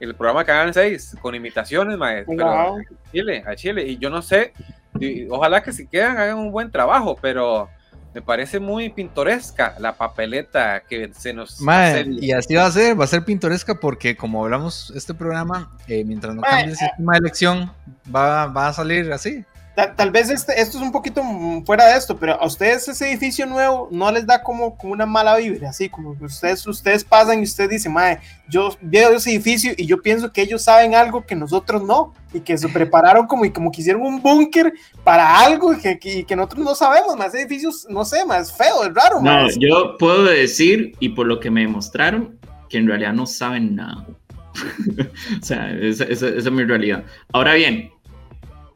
El 0.03 0.15
programa 0.15 0.45
Canal 0.45 0.75
6, 0.75 1.17
con 1.21 1.35
imitaciones, 1.35 1.97
mae, 1.97 2.25
pero 2.37 2.51
a 2.77 3.11
Chile, 3.13 3.45
a 3.47 3.55
Chile. 3.55 3.87
Y 3.87 3.99
yo 3.99 4.11
no 4.11 4.21
sé, 4.23 4.53
y 4.99 5.27
ojalá 5.29 5.63
que 5.63 5.73
si 5.73 5.87
quedan 5.87 6.19
hagan 6.19 6.39
un 6.39 6.51
buen 6.51 6.71
trabajo, 6.71 7.17
pero 7.21 7.69
me 8.15 8.21
parece 8.21 8.59
muy 8.61 8.91
pintoresca 8.91 9.75
la 9.79 9.95
papeleta 9.95 10.83
que 10.87 11.11
se 11.15 11.33
nos 11.33 11.61
hace- 11.93 12.05
y 12.21 12.33
así 12.33 12.55
va 12.55 12.67
a 12.67 12.71
ser, 12.71 13.01
va 13.01 13.05
a 13.05 13.07
ser 13.07 13.25
pintoresca 13.25 13.75
porque 13.81 14.17
como 14.17 14.43
hablamos 14.45 14.93
este 14.95 15.15
programa, 15.15 15.71
eh, 15.89 16.05
mientras 16.05 16.35
no 16.35 16.43
cambie 16.43 16.73
el 16.73 16.77
sistema 16.77 17.13
de 17.15 17.19
elección, 17.21 17.73
va, 18.15 18.47
va 18.47 18.69
a 18.69 18.73
salir 18.73 19.11
así. 19.13 19.45
Tal, 19.75 19.97
tal 19.97 20.11
vez 20.11 20.29
este, 20.29 20.61
esto 20.61 20.77
es 20.77 20.83
un 20.83 20.93
poquito 20.93 21.25
mm, 21.25 21.65
fuera 21.65 21.87
de 21.87 21.97
esto, 21.97 22.19
pero 22.19 22.35
a 22.41 22.45
ustedes 22.47 22.87
ese 22.89 23.09
edificio 23.09 23.47
nuevo 23.47 23.89
no 23.91 24.13
les 24.13 24.27
da 24.27 24.43
como, 24.43 24.77
como 24.77 24.93
una 24.93 25.07
mala 25.07 25.37
vibra, 25.39 25.71
así 25.71 25.89
como 25.89 26.15
ustedes, 26.21 26.67
ustedes 26.67 27.05
pasan 27.05 27.41
y 27.41 27.45
ustedes 27.45 27.71
dicen, 27.71 27.93
mae, 27.95 28.19
yo 28.49 28.77
veo 28.83 29.13
ese 29.15 29.31
edificio 29.31 29.73
y 29.77 29.87
yo 29.87 30.03
pienso 30.03 30.31
que 30.31 30.43
ellos 30.43 30.63
saben 30.63 30.95
algo 30.95 31.25
que 31.25 31.35
nosotros 31.35 31.83
no, 31.85 32.13
y 32.35 32.41
que 32.41 32.59
se 32.59 32.69
prepararon 32.69 33.27
como 33.27 33.47
y 33.47 33.51
como 33.51 33.73
que 33.73 33.81
hicieron 33.81 34.03
un 34.03 34.21
búnker 34.21 34.75
para 35.05 35.41
algo 35.41 35.73
y 35.73 35.79
que, 35.79 35.99
que- 35.99 36.37
nosotros 36.37 36.65
no 36.65 36.75
sabemos, 36.75 37.17
más 37.17 37.35
edificios, 37.35 37.87
no 37.89 38.05
sé, 38.05 38.27
más 38.27 38.55
feo, 38.55 38.85
es 38.85 38.93
raro, 38.93 39.17
No, 39.17 39.23
mae. 39.23 39.49
yo 39.59 39.97
puedo 39.99 40.25
decir, 40.25 40.95
y 41.01 41.11
por 41.11 41.27
lo 41.27 41.41
que 41.41 41.51
me 41.51 41.63
demostraron, 41.63 42.39
que 42.69 42.77
en 42.79 42.87
realidad 42.89 43.15
no 43.15 43.25
saben 43.27 43.77
nada. 43.77 44.07
o 45.41 45.45
sea, 45.45 45.71
esa, 45.73 46.05
esa- 46.05 46.29
esa 46.29 46.37
es 46.37 46.51
mi 46.53 46.65
realidad. 46.65 47.05
Ahora 47.33 47.55
bien, 47.55 47.91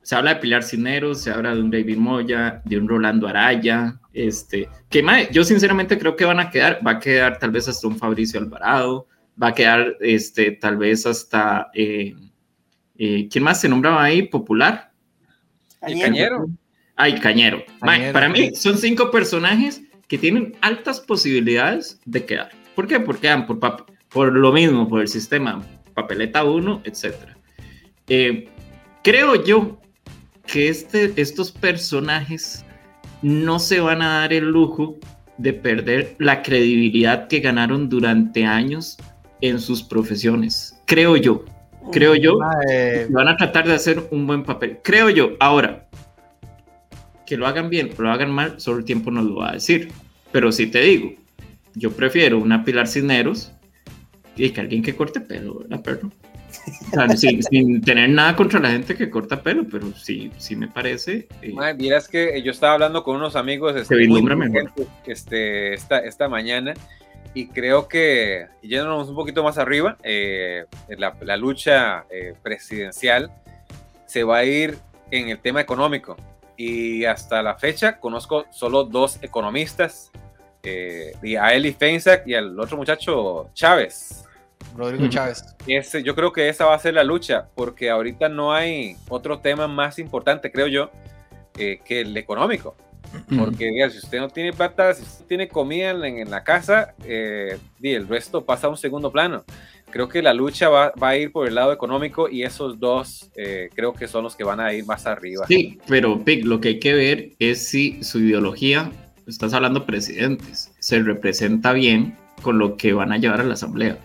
se 0.07 0.15
habla 0.15 0.35
de 0.35 0.41
Pilar 0.41 0.63
Cineros, 0.63 1.21
se 1.21 1.33
habla 1.33 1.53
de 1.53 1.61
un 1.61 1.69
David 1.69 1.97
Moya, 1.97 2.63
de 2.65 2.79
un 2.79 2.89
Rolando 2.89 3.27
Araya, 3.27 3.99
este, 4.13 4.69
que 4.89 5.03
mae, 5.03 5.29
yo 5.33 5.43
sinceramente 5.43 5.99
creo 5.99 6.15
que 6.15 6.25
van 6.25 6.39
a 6.39 6.49
quedar, 6.49 6.79
va 6.87 6.93
a 6.93 6.99
quedar 7.01 7.41
tal 7.41 7.51
vez 7.51 7.67
hasta 7.67 7.89
un 7.89 7.99
Fabricio 7.99 8.39
Alvarado, 8.39 9.09
va 9.43 9.49
a 9.49 9.55
quedar 9.55 9.97
este, 9.99 10.53
tal 10.53 10.77
vez 10.77 11.07
hasta, 11.07 11.73
eh, 11.75 12.15
eh, 12.97 13.27
¿quién 13.29 13.43
más 13.43 13.61
se 13.61 13.69
nombraba 13.69 14.05
ahí? 14.05 14.23
Popular. 14.23 14.93
Y 15.89 16.01
Cañero. 16.01 16.47
Ay, 16.95 17.19
Cañero. 17.19 17.65
Mae, 17.81 17.97
Cañero. 17.97 18.13
para 18.13 18.29
mí 18.29 18.55
son 18.55 18.79
cinco 18.79 19.11
personajes 19.11 19.83
que 20.07 20.19
tienen 20.19 20.55
altas 20.61 21.01
posibilidades 21.01 22.01
de 22.05 22.25
quedar. 22.25 22.53
¿Por 22.77 22.87
qué? 22.87 23.01
Porque 23.01 23.23
quedan 23.23 23.45
por, 23.45 23.59
por 24.09 24.33
lo 24.33 24.53
mismo, 24.53 24.89
por 24.89 25.01
el 25.01 25.09
sistema 25.09 25.67
papeleta 25.95 26.45
1, 26.45 26.83
etc. 26.85 27.13
creo 29.03 29.45
yo 29.45 29.81
que 30.47 30.69
este, 30.69 31.13
estos 31.17 31.53
personajes 31.53 32.65
no 33.23 33.59
se 33.59 33.81
van 33.81 34.03
a 34.03 34.21
dar 34.21 34.33
el 34.33 34.45
lujo 34.45 34.97
de 35.39 35.53
perder 35.53 36.15
la 36.19 36.43
credibilidad 36.43 37.29
que 37.29 37.41
ganaron 37.41 37.89
durante 37.89 38.45
años 38.45 38.97
en 39.41 39.61
sus 39.61 39.83
profesiones. 39.83 40.81
Creo 40.87 41.17
yo. 41.17 41.45
Creo 41.93 42.17
yo 42.17 42.37
Mae, 42.39 43.07
van 43.11 43.29
a 43.29 43.37
tratar 43.37 43.67
de 43.67 43.75
hacer 43.75 44.09
un 44.11 44.27
buen 44.27 44.43
papel. 44.43 44.79
Creo 44.83 45.09
yo. 45.11 45.37
Ahora, 45.39 45.89
que 47.27 47.37
lo 47.37 47.47
hagan 47.47 47.71
bien 47.71 47.91
o 47.97 48.03
lo 48.03 48.11
hagan 48.11 48.31
mal, 48.31 48.61
solo 48.61 48.79
el 48.79 48.85
tiempo 48.85 49.11
nos 49.11 49.25
lo 49.25 49.37
va 49.37 49.51
a 49.51 49.55
decir. 49.55 49.93
Pero 50.33 50.51
si 50.53 50.67
te 50.67 50.81
digo, 50.81 51.13
yo 51.75 51.93
prefiero 51.93 52.39
una 52.39 52.65
Pilar 52.65 52.89
Cisneros 52.89 53.53
y 54.37 54.51
que 54.51 54.61
alguien 54.61 54.83
que 54.83 54.97
corte 54.97 55.21
pelo, 55.21 55.61
¿verdad, 55.61 55.83
perro? 55.83 56.11
O 56.89 56.95
sea, 56.95 57.09
sin, 57.17 57.43
sin 57.43 57.81
tener 57.81 58.09
nada 58.11 58.35
contra 58.37 58.61
la 58.61 58.71
gente 58.71 58.95
que 58.95 59.11
corta 59.11 59.43
pelo, 59.43 59.65
pero 59.71 59.93
sí, 59.93 60.31
sí 60.37 60.57
me 60.57 60.69
parece. 60.69 61.29
eh, 61.43 61.53
Mae, 61.53 61.75
vieras 61.75 62.09
que 62.09 62.41
yo 62.43 62.51
estaba 62.51 62.75
hablando 62.75 63.03
con 63.03 63.17
unos 63.17 63.37
amigos 63.37 63.77
este, 63.77 64.07
muy 64.09 64.23
este, 65.07 65.75
esta, 65.75 65.99
esta 65.99 66.29
mañana 66.29 66.75
y 67.35 67.49
creo 67.49 67.87
que 67.89 68.47
yéndonos 68.63 69.09
un 69.09 69.15
poquito 69.15 69.43
más 69.45 69.59
arriba, 69.59 69.97
eh, 70.03 70.65
la, 70.97 71.15
la 71.21 71.37
lucha 71.37 72.05
eh, 72.11 72.35
presidencial 72.43 73.31
se 74.07 74.25
va 74.25 74.39
a 74.39 74.45
ir 74.45 74.79
en 75.11 75.29
el 75.29 75.39
tema 75.39 75.61
económico 75.61 76.17
y 76.57 77.05
hasta 77.05 77.43
la 77.43 77.57
fecha 77.57 77.99
conozco 78.01 78.47
solo 78.51 78.85
dos 78.85 79.19
economistas, 79.23 80.11
eh, 80.63 81.13
a 81.39 81.55
Eli 81.55 81.73
Feinsack 81.73 82.27
y 82.27 82.35
al 82.35 82.59
otro 82.59 82.77
muchacho 82.77 83.51
Chávez. 83.55 84.25
Rodrigo 84.77 85.09
Chávez. 85.09 85.43
Ese, 85.67 86.03
yo 86.03 86.15
creo 86.15 86.33
que 86.33 86.49
esa 86.49 86.67
va 86.67 86.75
a 86.75 86.79
ser 86.79 86.95
la 86.95 87.05
lucha, 87.05 87.49
porque 87.55 87.91
ahorita 87.91 88.29
no 88.29 88.53
hay 88.53 88.97
otro 89.09 89.39
tema 89.39 89.67
más 89.69 89.99
importante, 89.99 90.53
creo 90.53 90.67
yo, 90.67 90.91
eh, 91.59 91.81
que 91.85 92.03
el 92.03 92.17
económico. 92.17 92.77
Porque 93.37 93.67
diga, 93.67 93.89
si 93.91 93.99
usted 93.99 94.19
no 94.19 94.29
tiene 94.29 94.53
plata, 94.53 94.93
si 94.95 95.03
usted 95.03 95.25
tiene 95.27 95.49
comida 95.49 95.91
en, 95.91 96.19
en 96.19 96.31
la 96.31 96.45
casa, 96.45 96.95
eh, 97.05 97.57
di, 97.79 97.93
el 97.93 98.09
resto 98.09 98.45
pasa 98.45 98.67
a 98.67 98.71
un 98.71 98.77
segundo 98.77 99.11
plano. 99.11 99.45
creo 99.91 100.09
que 100.09 100.23
la 100.23 100.35
lucha 100.35 100.69
va, 100.69 100.93
va, 101.03 101.11
a 101.11 101.17
ir 101.17 101.33
por 101.33 101.47
el 101.47 101.55
lado 101.55 101.73
económico 101.73 102.29
y 102.29 102.43
esos 102.43 102.79
dos 102.79 103.31
eh, 103.37 103.71
creo 103.75 103.95
que 103.95 104.09
son 104.09 104.25
los 104.25 104.37
que 104.37 104.45
van 104.45 104.61
a 104.61 104.73
ir 104.73 104.85
más 104.85 105.07
arriba. 105.07 105.47
Sí, 105.47 105.79
pero 105.89 106.23
Pig, 106.25 106.45
lo 106.45 106.61
que 106.61 106.69
hay 106.69 106.81
que 106.81 106.95
ver 106.95 107.31
es 107.39 107.67
si 107.67 108.03
su 108.03 108.19
ideología, 108.19 108.91
estás 109.27 109.55
hablando 109.55 109.87
presidentes, 109.87 110.73
se 110.79 111.01
representa 111.01 111.73
bien 111.73 112.17
con 112.43 112.59
lo 112.59 112.77
que 112.77 112.93
van 112.93 113.13
a 113.13 113.19
llevar 113.19 113.41
a 113.41 113.45
la 113.45 113.55
asamblea. 113.55 113.99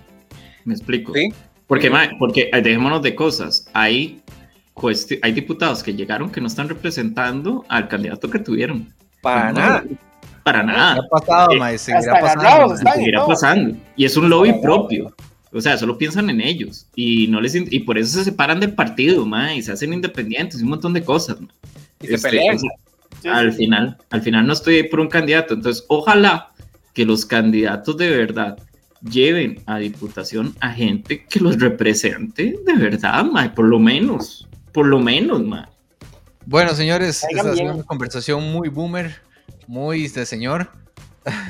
¿Me 0.66 0.74
explico? 0.74 1.14
Sí. 1.14 1.30
Porque, 1.68 1.88
sí. 1.90 1.94
porque 2.20 2.50
dejémonos 2.54 3.02
de 3.02 3.16
cosas. 3.16 3.68
Hay, 3.74 4.22
hay 5.22 5.32
diputados 5.32 5.84
que 5.84 5.94
llegaron 5.94 6.32
que 6.32 6.42
no 6.42 6.48
están 6.48 6.70
representando 6.70 7.66
al 7.70 7.88
candidato 7.88 8.30
que 8.30 8.40
tuvieron. 8.40 8.94
Para 9.22 9.52
no, 9.54 9.60
nada. 9.60 9.84
Para 10.44 10.64
nada. 10.64 11.00
Ha 11.02 11.08
pasado, 11.08 11.52
Eh, 11.54 11.60
mae, 11.60 11.78
seguirá 11.78 12.20
pasando. 12.20 12.74
están 12.76 12.94
seguirá 12.96 13.26
pasando. 13.26 13.78
Y 13.96 14.06
es 14.06 14.18
un 14.18 14.30
lobby 14.30 14.54
propio. 14.62 15.16
O 15.54 15.62
sea, 15.62 15.78
solo 15.78 15.98
piensan 15.98 16.30
en 16.30 16.42
ellos. 16.42 16.88
Y 16.96 17.28
no 17.28 17.42
les 17.42 17.54
y 17.56 17.80
por 17.82 17.98
eso 17.98 18.18
se 18.18 18.24
separan 18.24 18.60
del 18.60 18.74
partido, 18.74 19.26
ma, 19.26 19.54
y 19.54 19.62
se 19.62 19.72
hacen 19.72 19.94
independientes 19.94 20.60
y 20.60 20.64
un 20.64 20.70
montón 20.70 20.94
de 20.94 21.04
cosas. 21.04 21.40
ma. 21.42 21.48
Y 22.02 22.08
se 22.08 22.16
Este, 22.16 22.30
pelean. 22.30 22.56
o 22.58 23.22
sea, 23.22 23.38
al 23.38 23.54
final, 23.54 23.98
al 24.10 24.22
final 24.22 24.48
no 24.48 24.54
estoy 24.54 24.84
por 24.84 25.00
un 25.00 25.08
candidato. 25.10 25.54
Entonces, 25.54 25.86
ojalá 25.90 26.52
que 26.94 27.06
los 27.06 27.26
candidatos 27.26 27.96
de 27.98 28.10
verdad 28.10 28.58
lleven 29.04 29.62
a 29.66 29.78
diputación 29.78 30.56
a 30.60 30.72
gente 30.72 31.26
que 31.26 31.40
los 31.40 31.60
represente 31.60 32.56
de 32.66 32.74
verdad, 32.74 33.24
ma, 33.26 33.54
por 33.54 33.66
lo 33.66 33.80
menos. 33.80 34.48
Por 34.72 34.88
lo 34.88 35.00
menos, 35.00 35.44
ma. 35.44 35.70
Bueno, 36.46 36.74
señores, 36.74 37.24
esta 37.30 37.56
sido 37.56 37.74
una 37.74 37.84
conversación 37.84 38.52
muy 38.52 38.70
boomer, 38.70 39.16
muy 39.68 40.08
de 40.08 40.26
señor. 40.26 40.70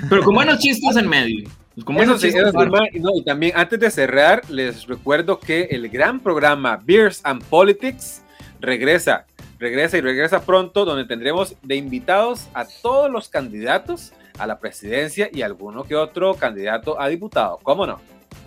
Pero 0.09 0.23
con 0.23 0.35
buenos 0.35 0.59
chistes 0.59 0.95
en 0.95 1.07
medio. 1.07 1.49
Con 1.85 1.95
Eso 1.95 2.17
buenos 2.17 2.21
sí, 2.21 2.27
eso 2.27 2.51
no, 2.51 3.15
y 3.15 3.23
también 3.23 3.53
antes 3.55 3.79
de 3.79 3.89
cerrar, 3.89 4.41
les 4.49 4.85
recuerdo 4.87 5.39
que 5.39 5.63
el 5.71 5.87
gran 5.87 6.19
programa 6.19 6.77
Beers 6.83 7.21
and 7.23 7.41
Politics 7.45 8.21
regresa, 8.59 9.25
regresa 9.61 9.95
y 9.95 10.01
regresa 10.01 10.43
pronto, 10.43 10.85
donde 10.85 11.05
tendremos 11.05 11.55
de 11.61 11.75
invitados 11.75 12.49
a 12.55 12.65
todos 12.65 13.11
los 13.11 13.29
candidatos 13.29 14.11
a 14.39 14.47
la 14.47 14.59
presidencia 14.59 15.29
y 15.31 15.43
alguno 15.43 15.83
que 15.83 15.95
otro 15.95 16.33
candidato 16.33 16.99
a 16.99 17.07
diputado. 17.07 17.59
¿Cómo 17.61 17.85
no? 17.85 18.01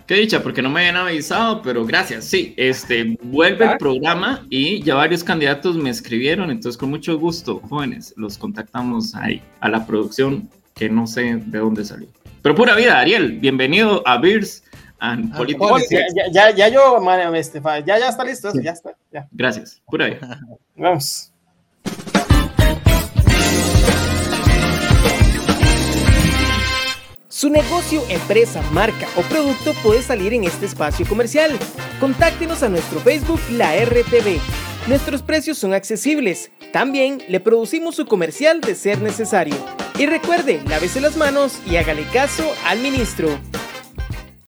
Qué 0.07 0.15
dicha, 0.15 0.43
porque 0.43 0.61
no 0.61 0.69
me 0.69 0.81
habían 0.81 0.97
avisado, 0.97 1.61
pero 1.61 1.85
gracias. 1.85 2.25
Sí, 2.25 2.53
este 2.57 3.17
vuelve 3.23 3.65
el 3.65 3.77
programa 3.77 4.45
y 4.49 4.83
ya 4.83 4.95
varios 4.95 5.23
candidatos 5.23 5.77
me 5.77 5.89
escribieron, 5.89 6.51
entonces 6.51 6.77
con 6.77 6.89
mucho 6.89 7.17
gusto, 7.17 7.61
jóvenes, 7.61 8.13
los 8.17 8.37
contactamos 8.37 9.15
ahí 9.15 9.41
a 9.61 9.69
la 9.69 9.87
producción 9.87 10.49
que 10.75 10.89
no 10.89 11.07
sé 11.07 11.41
de 11.45 11.59
dónde 11.59 11.85
salió. 11.85 12.09
Pero 12.41 12.55
pura 12.55 12.75
vida, 12.75 12.99
Ariel, 12.99 13.39
bienvenido 13.39 14.03
a 14.05 14.17
Beers 14.17 14.65
and 15.11 15.31
Ah, 15.33 15.37
Politics. 15.37 16.13
Ya, 16.15 16.25
ya, 16.31 16.49
ya, 16.49 16.49
ya 16.55 16.67
yo, 16.69 16.99
man, 17.01 17.35
este, 17.35 17.61
ya, 17.85 17.99
ya 17.99 18.09
está 18.09 18.23
listo, 18.23 18.51
ya 18.61 18.71
está, 18.71 18.91
ya. 19.11 19.27
Gracias, 19.31 19.81
pura 19.85 20.07
vida. 20.07 20.39
Vamos. 20.75 21.31
Su 27.27 27.49
negocio, 27.49 28.01
empresa, 28.09 28.61
marca 28.71 29.07
o 29.17 29.21
producto 29.23 29.73
puede 29.83 30.01
salir 30.01 30.33
en 30.33 30.45
este 30.45 30.65
espacio 30.65 31.05
comercial. 31.05 31.51
Contáctenos 31.99 32.63
a 32.63 32.69
nuestro 32.69 32.99
Facebook 33.01 33.41
La 33.51 33.75
RTV. 33.75 34.39
Nuestros 34.87 35.21
precios 35.21 35.57
son 35.57 35.73
accesibles. 35.73 36.49
También 36.71 37.21
le 37.27 37.39
producimos 37.41 37.95
su 37.95 38.05
comercial 38.05 38.61
de 38.61 38.73
ser 38.73 39.01
necesario. 39.01 39.55
Y 39.97 40.05
recuerde, 40.05 40.61
lávese 40.69 41.01
las 41.01 41.17
manos 41.17 41.59
y 41.69 41.75
hágale 41.75 42.03
caso 42.13 42.43
al 42.65 42.79
ministro. 42.79 43.27